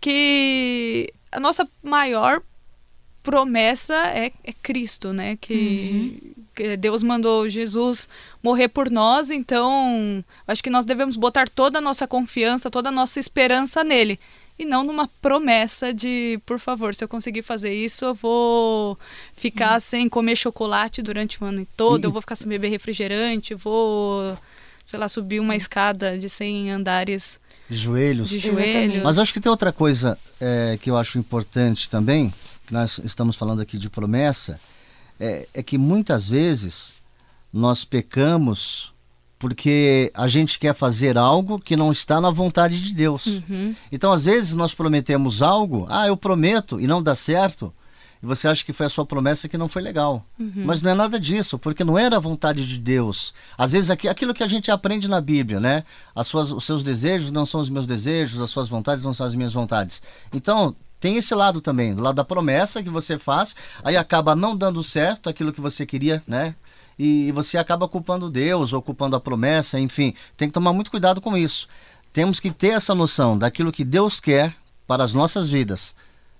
que 0.00 1.12
a 1.30 1.38
nossa 1.38 1.68
maior 1.82 2.40
promessa 3.22 3.94
é, 4.08 4.32
é 4.42 4.52
Cristo, 4.62 5.12
né? 5.12 5.36
Que, 5.40 5.54
que 5.54 6.31
Deus 6.78 7.02
mandou 7.02 7.48
Jesus 7.48 8.08
morrer 8.42 8.68
por 8.68 8.90
nós, 8.90 9.30
então 9.30 10.22
acho 10.46 10.62
que 10.62 10.70
nós 10.70 10.84
devemos 10.84 11.16
botar 11.16 11.48
toda 11.48 11.78
a 11.78 11.80
nossa 11.82 12.06
confiança, 12.06 12.70
toda 12.70 12.88
a 12.90 12.92
nossa 12.92 13.18
esperança 13.20 13.82
nele. 13.82 14.18
e 14.58 14.66
não 14.66 14.84
numa 14.84 15.08
promessa 15.20 15.92
de, 15.94 16.38
por 16.44 16.58
favor, 16.58 16.94
se 16.94 17.02
eu 17.02 17.08
conseguir 17.08 17.42
fazer 17.42 17.72
isso, 17.74 18.04
eu 18.04 18.14
vou 18.14 18.98
ficar 19.34 19.80
sem 19.80 20.08
comer 20.10 20.36
chocolate 20.36 21.00
durante 21.02 21.42
o 21.42 21.46
ano 21.46 21.66
todo, 21.76 22.04
E- 22.04 22.06
eu 22.06 22.12
vou 22.12 22.20
ficar 22.20 22.36
sem 22.36 22.46
beber 22.46 22.68
refrigerante, 22.68 23.54
vou, 23.54 24.38
sei 24.84 24.98
lá, 25.00 25.08
subir 25.08 25.40
uma 25.40 25.56
escada 25.56 26.16
de 26.18 26.28
100 26.28 26.70
andares 26.70 27.40
De 27.68 27.76
joelhos. 27.76 28.28
de 28.28 28.38
joelhos. 28.38 29.02
Mas 29.02 29.18
acho 29.18 29.32
que 29.32 29.40
tem 29.40 29.50
outra 29.50 29.72
coisa 29.72 30.18
é, 30.38 30.78
que 30.80 30.90
eu 30.90 30.96
acho 30.98 31.18
importante 31.18 31.88
também, 31.88 32.32
que 32.66 32.72
nós 32.74 32.98
estamos 33.02 33.34
falando 33.34 33.62
aqui 33.62 33.78
de 33.78 33.88
promessa, 33.88 34.60
é, 35.22 35.48
é 35.54 35.62
que 35.62 35.78
muitas 35.78 36.26
vezes 36.26 36.94
nós 37.52 37.84
pecamos 37.84 38.92
porque 39.38 40.10
a 40.14 40.26
gente 40.26 40.58
quer 40.58 40.74
fazer 40.74 41.18
algo 41.18 41.58
que 41.58 41.76
não 41.76 41.90
está 41.90 42.20
na 42.20 42.30
vontade 42.30 42.80
de 42.80 42.94
Deus. 42.94 43.26
Uhum. 43.26 43.74
Então, 43.90 44.12
às 44.12 44.24
vezes, 44.24 44.54
nós 44.54 44.72
prometemos 44.72 45.42
algo, 45.42 45.84
ah, 45.88 46.06
eu 46.06 46.16
prometo, 46.16 46.80
e 46.80 46.86
não 46.86 47.02
dá 47.02 47.16
certo, 47.16 47.72
e 48.22 48.26
você 48.26 48.46
acha 48.46 48.64
que 48.64 48.72
foi 48.72 48.86
a 48.86 48.88
sua 48.88 49.04
promessa 49.04 49.48
que 49.48 49.58
não 49.58 49.68
foi 49.68 49.82
legal. 49.82 50.24
Mas 50.64 50.80
não 50.80 50.92
é 50.92 50.94
nada 50.94 51.18
disso, 51.18 51.58
porque 51.58 51.82
não 51.82 51.98
era 51.98 52.16
a 52.16 52.20
vontade 52.20 52.64
de 52.66 52.78
Deus. 52.78 53.34
Às 53.58 53.72
vezes, 53.72 53.90
aqui, 53.90 54.08
aquilo 54.08 54.32
que 54.32 54.44
a 54.44 54.48
gente 54.48 54.70
aprende 54.70 55.08
na 55.08 55.20
Bíblia, 55.20 55.58
né? 55.58 55.84
As 56.14 56.28
suas, 56.28 56.52
os 56.52 56.64
seus 56.64 56.84
desejos 56.84 57.32
não 57.32 57.44
são 57.44 57.60
os 57.60 57.68
meus 57.68 57.86
desejos, 57.86 58.40
as 58.40 58.50
suas 58.50 58.68
vontades 58.68 59.02
não 59.02 59.12
são 59.12 59.26
as 59.26 59.34
minhas 59.34 59.52
vontades. 59.52 60.00
Então, 60.32 60.76
tem 61.02 61.16
esse 61.16 61.34
lado 61.34 61.60
também, 61.60 61.92
do 61.96 62.00
lado 62.00 62.14
da 62.14 62.24
promessa 62.24 62.80
que 62.80 62.88
você 62.88 63.18
faz, 63.18 63.56
aí 63.82 63.96
acaba 63.96 64.36
não 64.36 64.56
dando 64.56 64.82
certo 64.84 65.28
aquilo 65.28 65.52
que 65.52 65.60
você 65.60 65.84
queria, 65.84 66.22
né? 66.28 66.54
E 66.96 67.32
você 67.32 67.58
acaba 67.58 67.88
culpando 67.88 68.30
Deus 68.30 68.72
ou 68.72 68.80
culpando 68.80 69.16
a 69.16 69.20
promessa, 69.20 69.80
enfim, 69.80 70.14
tem 70.36 70.46
que 70.48 70.54
tomar 70.54 70.72
muito 70.72 70.92
cuidado 70.92 71.20
com 71.20 71.36
isso. 71.36 71.66
Temos 72.12 72.38
que 72.38 72.52
ter 72.52 72.68
essa 72.68 72.94
noção 72.94 73.36
daquilo 73.36 73.72
que 73.72 73.84
Deus 73.84 74.20
quer 74.20 74.54
para 74.86 75.02
as 75.02 75.12
nossas 75.12 75.48
vidas. 75.48 75.92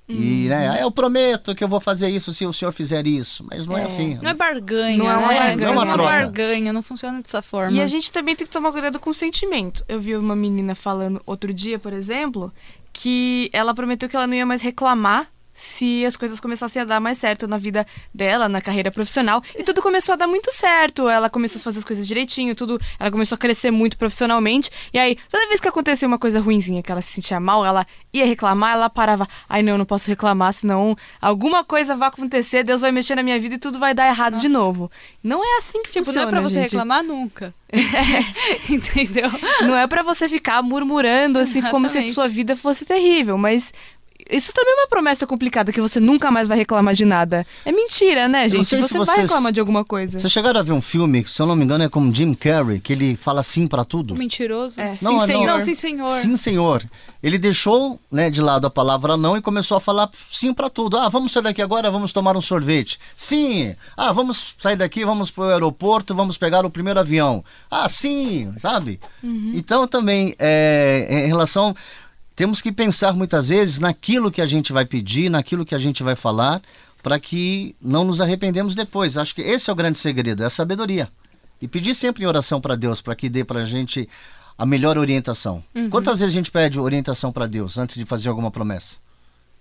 E, 0.08 0.46
né, 0.48 0.68
ah, 0.68 0.80
eu 0.80 0.90
prometo 0.90 1.54
que 1.54 1.64
eu 1.64 1.68
vou 1.68 1.80
fazer 1.80 2.08
isso 2.10 2.34
se 2.34 2.44
o 2.44 2.52
senhor 2.52 2.70
fizer 2.72 3.06
isso. 3.06 3.44
Mas 3.48 3.66
não 3.66 3.78
é, 3.78 3.82
É. 3.82 3.84
assim. 3.86 4.18
Não 4.22 4.30
é 4.30 4.34
barganha, 4.34 4.98
Não 4.98 5.10
é 5.10 5.16
uma 5.16 5.28
né? 5.28 5.38
barganha. 5.38 5.56
Não 5.56 5.66
é 5.66 5.70
uma 5.70 5.92
troca. 5.92 6.10
barganha, 6.10 6.72
não 6.72 6.82
funciona 6.82 7.22
dessa 7.22 7.40
forma. 7.40 7.72
E 7.72 7.80
a 7.80 7.86
gente 7.86 8.12
também 8.12 8.36
tem 8.36 8.46
que 8.46 8.52
tomar 8.52 8.70
cuidado 8.72 9.00
com 9.00 9.10
o 9.10 9.14
sentimento. 9.14 9.82
Eu 9.88 10.00
vi 10.00 10.14
uma 10.14 10.36
menina 10.36 10.74
falando 10.74 11.20
outro 11.24 11.52
dia, 11.54 11.78
por 11.78 11.92
exemplo, 11.94 12.52
que 12.92 13.50
ela 13.52 13.74
prometeu 13.74 14.08
que 14.08 14.16
ela 14.16 14.26
não 14.26 14.34
ia 14.34 14.46
mais 14.46 14.62
reclamar 14.62 15.31
se 15.52 16.04
as 16.06 16.16
coisas 16.16 16.40
começassem 16.40 16.80
a 16.82 16.84
dar 16.84 17.00
mais 17.00 17.18
certo 17.18 17.46
na 17.46 17.58
vida 17.58 17.86
dela, 18.14 18.48
na 18.48 18.60
carreira 18.60 18.90
profissional. 18.90 19.42
E 19.56 19.62
tudo 19.62 19.82
começou 19.82 20.12
a 20.14 20.16
dar 20.16 20.26
muito 20.26 20.50
certo. 20.52 21.08
Ela 21.08 21.28
começou 21.28 21.60
a 21.60 21.62
fazer 21.62 21.78
as 21.78 21.84
coisas 21.84 22.06
direitinho, 22.06 22.54
tudo. 22.54 22.80
Ela 22.98 23.10
começou 23.10 23.36
a 23.36 23.38
crescer 23.38 23.70
muito 23.70 23.96
profissionalmente. 23.98 24.70
E 24.92 24.98
aí, 24.98 25.16
toda 25.30 25.46
vez 25.48 25.60
que 25.60 25.68
acontecia 25.68 26.08
uma 26.08 26.18
coisa 26.18 26.40
ruinzinha, 26.40 26.82
que 26.82 26.90
ela 26.90 27.02
se 27.02 27.12
sentia 27.12 27.38
mal, 27.38 27.64
ela 27.64 27.86
ia 28.12 28.24
reclamar, 28.26 28.72
ela 28.74 28.88
parava. 28.90 29.28
Ai, 29.48 29.62
não, 29.62 29.76
não 29.76 29.84
posso 29.84 30.08
reclamar, 30.08 30.52
senão 30.52 30.96
alguma 31.20 31.62
coisa 31.64 31.96
vai 31.96 32.08
acontecer, 32.08 32.62
Deus 32.64 32.80
vai 32.80 32.90
mexer 32.92 33.14
na 33.14 33.22
minha 33.22 33.38
vida 33.40 33.54
e 33.54 33.58
tudo 33.58 33.78
vai 33.78 33.92
dar 33.94 34.06
errado 34.08 34.38
de 34.38 34.48
novo. 34.48 34.90
Não 35.22 35.42
é 35.44 35.58
assim 35.58 35.82
que 35.82 35.90
Tipo, 35.90 36.06
funciona. 36.06 36.22
não 36.22 36.28
é 36.28 36.30
pra 36.30 36.40
você 36.40 36.54
gente. 36.62 36.70
reclamar 36.72 37.02
nunca. 37.04 37.54
Entendeu? 38.68 39.30
Não 39.62 39.76
é 39.76 39.86
pra 39.86 40.02
você 40.02 40.28
ficar 40.28 40.62
murmurando 40.62 41.38
assim 41.38 41.62
como 41.62 41.88
se 41.88 41.98
a 41.98 42.00
Exatamente. 42.00 42.14
sua 42.14 42.28
vida 42.28 42.56
fosse 42.56 42.84
terrível, 42.84 43.36
mas 43.38 43.72
isso 44.30 44.52
também 44.52 44.72
é 44.72 44.76
uma 44.80 44.88
promessa 44.88 45.26
complicada 45.26 45.72
que 45.72 45.80
você 45.80 45.98
nunca 46.00 46.30
mais 46.30 46.46
vai 46.48 46.56
reclamar 46.58 46.94
de 46.94 47.04
nada. 47.04 47.46
É 47.64 47.72
mentira, 47.72 48.28
né, 48.28 48.42
não 48.42 48.48
gente? 48.48 48.64
Você 48.64 48.76
vai 48.98 49.06
vocês- 49.06 49.18
reclamar 49.18 49.52
de 49.52 49.60
alguma 49.60 49.84
coisa. 49.84 50.18
Vocês 50.18 50.32
chegaram 50.32 50.60
a 50.60 50.62
ver 50.62 50.72
um 50.72 50.80
filme, 50.82 51.22
que, 51.24 51.30
se 51.30 51.40
eu 51.40 51.46
não 51.46 51.56
me 51.56 51.64
engano, 51.64 51.84
é 51.84 51.88
com 51.88 52.12
Jim 52.12 52.34
Carrey, 52.34 52.80
que 52.80 52.92
ele 52.92 53.16
fala 53.16 53.42
sim 53.42 53.66
para 53.66 53.84
tudo? 53.84 54.14
Mentiroso. 54.14 54.80
É, 54.80 54.96
Não, 55.00 55.12
sim, 55.12 55.16
não. 55.18 55.26
senhor. 55.26 55.46
Não, 55.46 55.60
sim, 55.60 55.74
senhor. 55.74 56.16
Sim, 56.18 56.36
senhor. 56.36 56.84
Ele 57.22 57.38
deixou 57.38 58.00
né, 58.10 58.28
de 58.30 58.40
lado 58.40 58.66
a 58.66 58.70
palavra 58.70 59.16
não 59.16 59.36
e 59.36 59.40
começou 59.42 59.76
a 59.76 59.80
falar 59.80 60.10
sim 60.30 60.52
para 60.52 60.68
tudo. 60.68 60.96
Ah, 60.96 61.08
vamos 61.08 61.32
sair 61.32 61.42
daqui 61.42 61.62
agora, 61.62 61.90
vamos 61.90 62.12
tomar 62.12 62.36
um 62.36 62.40
sorvete. 62.40 62.98
Sim. 63.16 63.74
Ah, 63.96 64.12
vamos 64.12 64.54
sair 64.58 64.76
daqui, 64.76 65.04
vamos 65.04 65.30
para 65.30 65.44
o 65.44 65.48
aeroporto, 65.50 66.14
vamos 66.14 66.36
pegar 66.36 66.66
o 66.66 66.70
primeiro 66.70 66.98
avião. 66.98 67.44
Ah, 67.70 67.88
sim, 67.88 68.52
sabe? 68.58 68.98
Então 69.22 69.86
também, 69.86 70.34
é, 70.38 71.06
em 71.24 71.26
relação. 71.28 71.74
Temos 72.34 72.62
que 72.62 72.72
pensar 72.72 73.12
muitas 73.12 73.48
vezes 73.48 73.78
naquilo 73.78 74.30
que 74.30 74.40
a 74.40 74.46
gente 74.46 74.72
vai 74.72 74.84
pedir, 74.84 75.30
naquilo 75.30 75.64
que 75.64 75.74
a 75.74 75.78
gente 75.78 76.02
vai 76.02 76.16
falar, 76.16 76.62
para 77.02 77.18
que 77.18 77.76
não 77.80 78.04
nos 78.04 78.20
arrependemos 78.20 78.74
depois. 78.74 79.16
Acho 79.16 79.34
que 79.34 79.42
esse 79.42 79.68
é 79.68 79.72
o 79.72 79.76
grande 79.76 79.98
segredo, 79.98 80.42
é 80.42 80.46
a 80.46 80.50
sabedoria. 80.50 81.08
E 81.60 81.68
pedir 81.68 81.94
sempre 81.94 82.24
em 82.24 82.26
oração 82.26 82.60
para 82.60 82.76
Deus, 82.76 83.00
para 83.00 83.14
que 83.14 83.28
dê 83.28 83.44
para 83.44 83.60
a 83.60 83.64
gente 83.64 84.08
a 84.56 84.64
melhor 84.64 84.96
orientação. 84.96 85.62
Quantas 85.90 86.18
vezes 86.20 86.34
a 86.34 86.38
gente 86.38 86.50
pede 86.50 86.78
orientação 86.78 87.32
para 87.32 87.46
Deus 87.46 87.78
antes 87.78 87.96
de 87.96 88.04
fazer 88.04 88.28
alguma 88.28 88.50
promessa? 88.50 88.96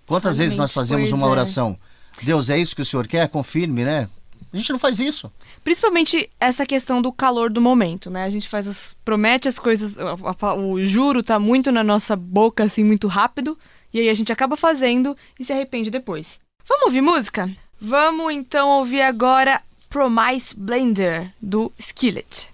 Quantas 0.06 0.38
vezes 0.38 0.56
nós 0.56 0.72
fazemos 0.72 1.12
uma 1.12 1.26
é. 1.26 1.30
oração? 1.30 1.76
Deus, 2.22 2.50
é 2.50 2.58
isso 2.58 2.74
que 2.74 2.82
o 2.82 2.84
Senhor 2.84 3.06
quer? 3.06 3.28
Confirme, 3.28 3.84
né? 3.84 4.08
A 4.52 4.56
gente 4.56 4.72
não 4.72 4.78
faz 4.78 4.98
isso. 4.98 5.30
Principalmente 5.64 6.30
essa 6.38 6.64
questão 6.64 7.02
do 7.02 7.12
calor 7.12 7.50
do 7.50 7.60
momento, 7.60 8.10
né? 8.10 8.24
A 8.24 8.30
gente 8.30 8.48
faz 8.48 8.66
as 8.68 8.96
promete 9.04 9.48
as 9.48 9.58
coisas, 9.58 9.96
o 9.96 10.84
juro 10.84 11.22
tá 11.22 11.38
muito 11.38 11.72
na 11.72 11.82
nossa 11.82 12.14
boca 12.14 12.64
assim 12.64 12.84
muito 12.84 13.08
rápido, 13.08 13.58
e 13.92 14.00
aí 14.00 14.08
a 14.08 14.14
gente 14.14 14.32
acaba 14.32 14.56
fazendo 14.56 15.16
e 15.38 15.44
se 15.44 15.52
arrepende 15.52 15.90
depois. 15.90 16.38
Vamos 16.66 16.86
ouvir 16.86 17.00
música? 17.00 17.50
Vamos 17.80 18.32
então 18.32 18.68
ouvir 18.68 19.02
agora 19.02 19.60
Promise 19.90 20.54
Blender 20.56 21.32
do 21.40 21.72
Skillet. 21.78 22.51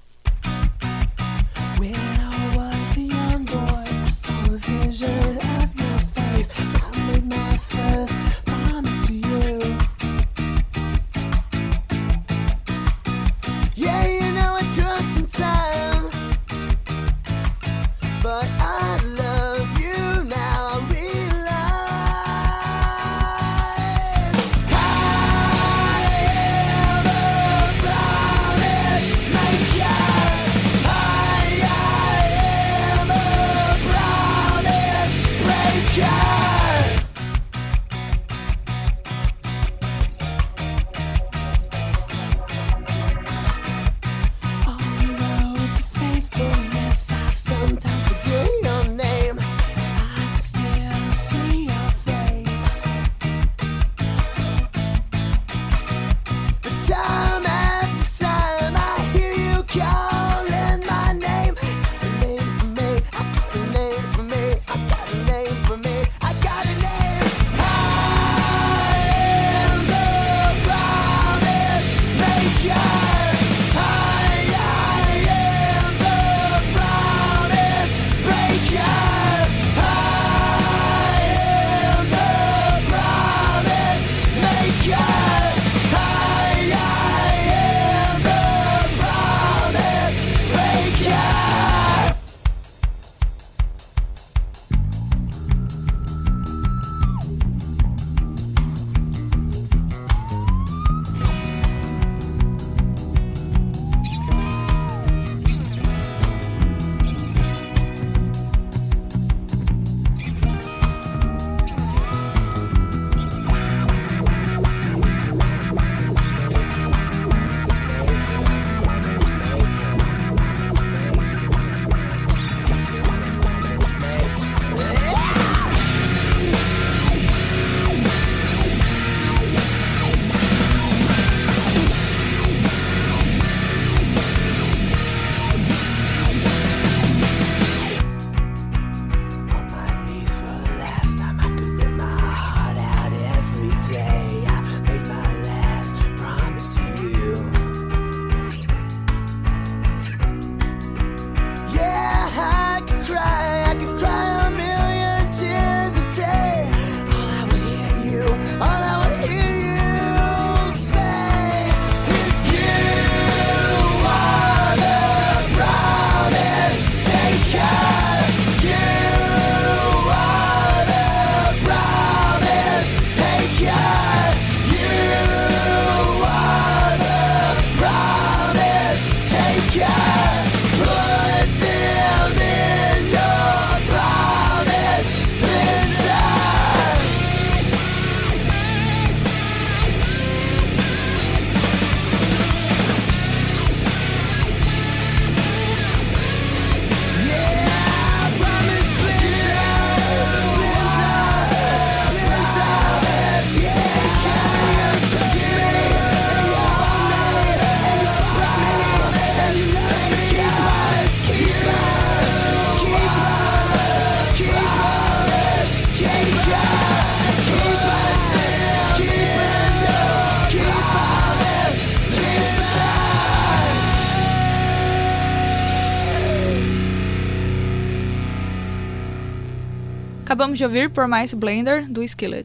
De 230.58 230.64
ouvir 230.64 230.90
Por 230.90 231.06
Mais 231.06 231.32
Blender, 231.32 231.88
do 231.88 232.02
Skillet. 232.02 232.44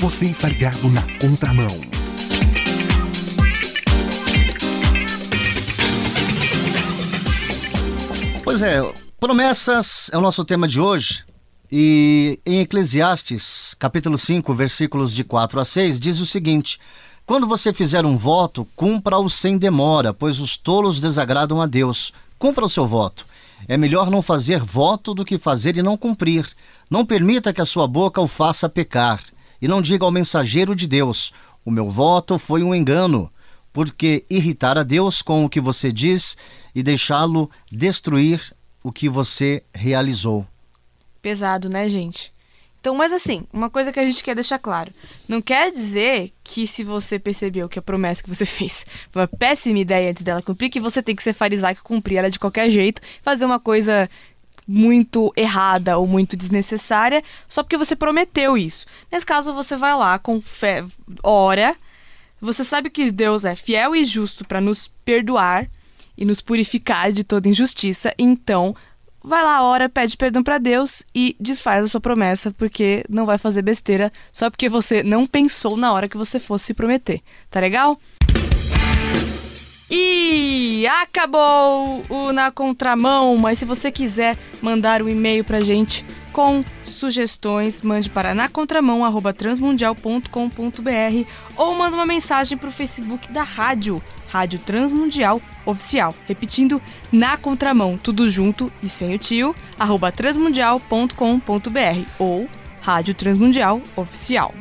Você 0.00 0.26
está 0.26 0.48
ligado 0.48 0.88
na 0.90 1.02
contramão. 1.20 1.68
Pois 8.42 8.62
é, 8.62 8.80
promessas 9.20 10.10
é 10.12 10.18
o 10.18 10.20
nosso 10.20 10.44
tema 10.44 10.66
de 10.66 10.80
hoje. 10.80 11.24
E 11.70 12.40
em 12.44 12.60
Eclesiastes, 12.62 13.76
capítulo 13.78 14.18
5, 14.18 14.52
versículos 14.52 15.14
de 15.14 15.22
4 15.22 15.60
a 15.60 15.64
6, 15.64 16.00
diz 16.00 16.18
o 16.18 16.26
seguinte: 16.26 16.80
Quando 17.24 17.46
você 17.46 17.72
fizer 17.72 18.04
um 18.04 18.18
voto, 18.18 18.66
cumpra-o 18.74 19.30
sem 19.30 19.56
demora, 19.56 20.12
pois 20.12 20.40
os 20.40 20.56
tolos 20.56 21.00
desagradam 21.00 21.62
a 21.62 21.66
Deus. 21.66 22.12
Cumpra 22.40 22.64
o 22.64 22.68
seu 22.68 22.88
voto. 22.88 23.24
É 23.66 23.76
melhor 23.76 24.10
não 24.10 24.22
fazer 24.22 24.62
voto 24.62 25.12
do 25.14 25.24
que 25.24 25.38
fazer 25.38 25.76
e 25.76 25.82
não 25.82 25.96
cumprir. 25.96 26.48
Não 26.90 27.04
permita 27.04 27.52
que 27.52 27.60
a 27.60 27.66
sua 27.66 27.88
boca 27.88 28.20
o 28.20 28.28
faça 28.28 28.68
pecar. 28.68 29.22
E 29.60 29.66
não 29.66 29.82
diga 29.82 30.04
ao 30.04 30.10
mensageiro 30.10 30.74
de 30.76 30.86
Deus: 30.86 31.32
O 31.64 31.70
meu 31.70 31.88
voto 31.88 32.38
foi 32.38 32.62
um 32.62 32.74
engano 32.74 33.30
porque 33.72 34.24
irritar 34.28 34.78
a 34.78 34.82
Deus 34.82 35.22
com 35.22 35.44
o 35.44 35.48
que 35.48 35.60
você 35.60 35.92
diz 35.92 36.36
e 36.74 36.82
deixá-lo 36.82 37.50
destruir 37.70 38.54
o 38.82 38.90
que 38.90 39.08
você 39.08 39.62
realizou. 39.74 40.46
Pesado, 41.20 41.68
né, 41.68 41.88
gente? 41.88 42.32
Então, 42.80 42.94
mas 42.94 43.12
assim, 43.12 43.44
uma 43.52 43.68
coisa 43.68 43.92
que 43.92 43.98
a 43.98 44.04
gente 44.04 44.22
quer 44.22 44.34
deixar 44.34 44.58
claro: 44.58 44.92
não 45.26 45.42
quer 45.42 45.70
dizer 45.72 46.32
que 46.44 46.66
se 46.66 46.84
você 46.84 47.18
percebeu 47.18 47.68
que 47.68 47.78
a 47.78 47.82
promessa 47.82 48.22
que 48.22 48.28
você 48.28 48.44
fez 48.46 48.86
foi 49.10 49.22
uma 49.22 49.28
péssima 49.28 49.78
ideia 49.78 50.10
antes 50.10 50.22
dela 50.22 50.42
cumprir, 50.42 50.70
que 50.70 50.80
você 50.80 51.02
tem 51.02 51.14
que 51.14 51.22
ser 51.22 51.32
farisaico 51.32 51.82
cumprir 51.82 52.16
ela 52.16 52.30
de 52.30 52.38
qualquer 52.38 52.70
jeito, 52.70 53.02
fazer 53.22 53.44
uma 53.44 53.60
coisa 53.60 54.08
muito 54.66 55.32
errada 55.34 55.96
ou 55.96 56.06
muito 56.06 56.36
desnecessária 56.36 57.24
só 57.48 57.62
porque 57.62 57.78
você 57.78 57.96
prometeu 57.96 58.56
isso. 58.56 58.84
Nesse 59.10 59.24
caso, 59.24 59.54
você 59.54 59.76
vai 59.76 59.94
lá 59.96 60.18
com 60.18 60.40
fé, 60.42 60.84
ora, 61.22 61.74
você 62.40 62.62
sabe 62.62 62.90
que 62.90 63.10
Deus 63.10 63.46
é 63.46 63.56
fiel 63.56 63.96
e 63.96 64.04
justo 64.04 64.44
para 64.44 64.60
nos 64.60 64.88
perdoar 65.04 65.68
e 66.16 66.24
nos 66.24 66.40
purificar 66.40 67.12
de 67.12 67.24
toda 67.24 67.48
injustiça, 67.48 68.12
então 68.18 68.76
vai 69.28 69.42
lá, 69.42 69.62
ora, 69.62 69.88
pede 69.88 70.16
perdão 70.16 70.42
para 70.42 70.58
Deus 70.58 71.04
e 71.14 71.36
desfaz 71.38 71.84
a 71.84 71.88
sua 71.88 72.00
promessa, 72.00 72.50
porque 72.56 73.04
não 73.08 73.26
vai 73.26 73.38
fazer 73.38 73.62
besteira 73.62 74.10
só 74.32 74.50
porque 74.50 74.68
você 74.68 75.02
não 75.02 75.26
pensou 75.26 75.76
na 75.76 75.92
hora 75.92 76.08
que 76.08 76.16
você 76.16 76.40
fosse 76.40 76.66
se 76.66 76.74
prometer. 76.74 77.20
Tá 77.50 77.60
legal? 77.60 77.98
E 79.90 80.86
acabou 80.86 82.04
o 82.08 82.32
Na 82.32 82.50
Contramão, 82.50 83.36
mas 83.36 83.58
se 83.58 83.64
você 83.64 83.90
quiser 83.90 84.36
mandar 84.60 85.00
um 85.02 85.08
e-mail 85.08 85.44
pra 85.44 85.62
gente 85.62 86.04
com 86.32 86.64
sugestões, 86.84 87.82
mande 87.82 88.10
para 88.10 88.34
nacontramão@transmundial.com.br 88.34 91.30
ou 91.56 91.74
manda 91.74 91.96
uma 91.96 92.06
mensagem 92.06 92.56
pro 92.56 92.70
Facebook 92.70 93.32
da 93.32 93.42
rádio, 93.42 94.00
Rádio 94.30 94.58
Transmundial 94.58 95.40
Oficial. 95.64 96.14
Repetindo, 96.26 96.82
na 97.10 97.36
contramão, 97.36 97.96
tudo 97.96 98.28
junto 98.28 98.70
e 98.82 98.88
sem 98.88 99.14
o 99.14 99.18
tio, 99.18 99.54
arroba 99.78 100.12
transmundial.com.br 100.12 102.04
ou 102.18 102.48
Rádio 102.80 103.14
Transmundial 103.14 103.80
Oficial. 103.96 104.54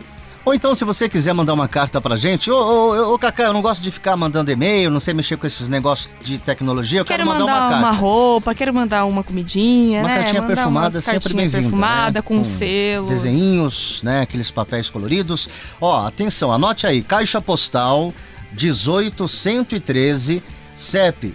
Ou 0.48 0.54
então, 0.54 0.74
se 0.74 0.86
você 0.86 1.10
quiser 1.10 1.34
mandar 1.34 1.54
uma 1.54 1.68
carta 1.68 2.00
pra 2.00 2.16
gente, 2.16 2.50
ô, 2.50 2.56
ô, 2.56 3.14
ô 3.14 3.20
Cacá, 3.20 3.44
eu 3.44 3.54
não 3.54 3.62
gosto 3.62 3.82
de 3.82 3.92
ficar 3.92 4.16
mandando 4.16 4.50
e-mail, 4.50 4.90
não 4.90 4.98
sei 5.02 5.14
mexer 5.14 5.36
com 5.36 5.46
esses 5.46 5.68
negócios 5.68 6.10
de 6.22 6.38
tecnologia, 6.38 7.02
eu 7.02 7.06
quero, 7.06 7.26
Quero 7.26 7.38
mandar, 7.38 7.54
uma 7.54 7.68
uma, 7.68 7.82
carta. 7.82 7.98
roupa, 7.98 8.56
quero 8.56 8.74
mandar 8.74 9.04
uma 9.04 9.26
comidinha, 9.26 10.00
Uma 10.00 10.08
né? 10.08 10.16
cartinha 10.20 10.42
Mandar 10.42 10.56
perfumada 10.56 10.96
umas 11.00 11.04
sempre 11.04 11.34
bem-vinda. 11.34 11.62
perfumada, 11.64 12.20
né? 12.20 12.22
com, 12.22 12.46
selos. 12.46 13.10
Desenhinhos, 13.10 14.00
né? 14.04 14.22
Aqueles 14.22 14.50
papéis 14.50 14.90
coloridos. 14.90 15.50
Ó, 15.82 16.08
atenção, 16.08 16.50
anote 16.54 16.88
aí. 16.88 17.02
Caixa 17.02 17.42
Postal 17.42 18.14
18113, 18.56 20.42
CEP 20.74 21.34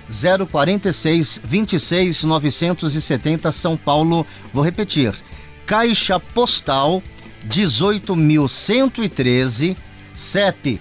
046 0.51 1.39
26 1.45 2.25
970 2.25 3.53
São 3.53 3.77
Paulo. 3.77 4.27
Vou 4.55 4.65
repetir. 4.65 5.13
Caixa 5.67 6.19
Postal 6.19 7.03
18113, 7.49 9.77
CEP 10.15 10.81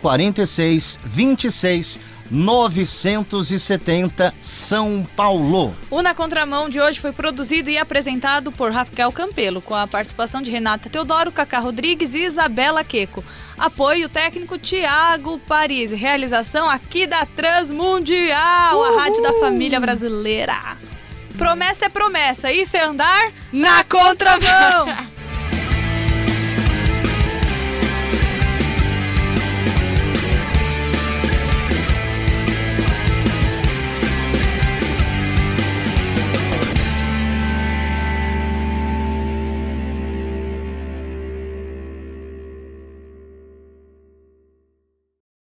046 0.00 0.98
26 1.04 2.00
970 2.30 4.34
São 4.40 5.06
Paulo. 5.14 5.74
O 5.90 6.02
Na 6.02 6.14
Contramão 6.14 6.68
de 6.68 6.80
hoje 6.80 7.00
foi 7.00 7.12
produzido 7.12 7.70
e 7.70 7.78
apresentado 7.78 8.50
por 8.50 8.72
Rafael 8.72 9.12
Campelo, 9.12 9.60
com 9.60 9.74
a 9.74 9.86
participação 9.86 10.42
de 10.42 10.50
Renata 10.50 10.88
Teodoro, 10.88 11.30
Cacá 11.30 11.58
Rodrigues 11.58 12.14
e 12.14 12.24
Isabela 12.24 12.82
Queco. 12.82 13.22
Apoio 13.58 14.08
técnico 14.08 14.58
Tiago 14.58 15.38
Paris. 15.40 15.90
Realização 15.90 16.68
aqui 16.68 17.06
da 17.06 17.26
Transmundial, 17.26 18.84
a 18.84 19.00
rádio 19.00 19.22
da 19.22 19.34
família 19.34 19.78
brasileira. 19.78 20.76
Promessa 21.36 21.86
é 21.86 21.88
promessa, 21.88 22.52
isso 22.52 22.76
é 22.76 22.84
andar 22.84 23.32
Na 23.52 23.84
contramão! 23.84 24.86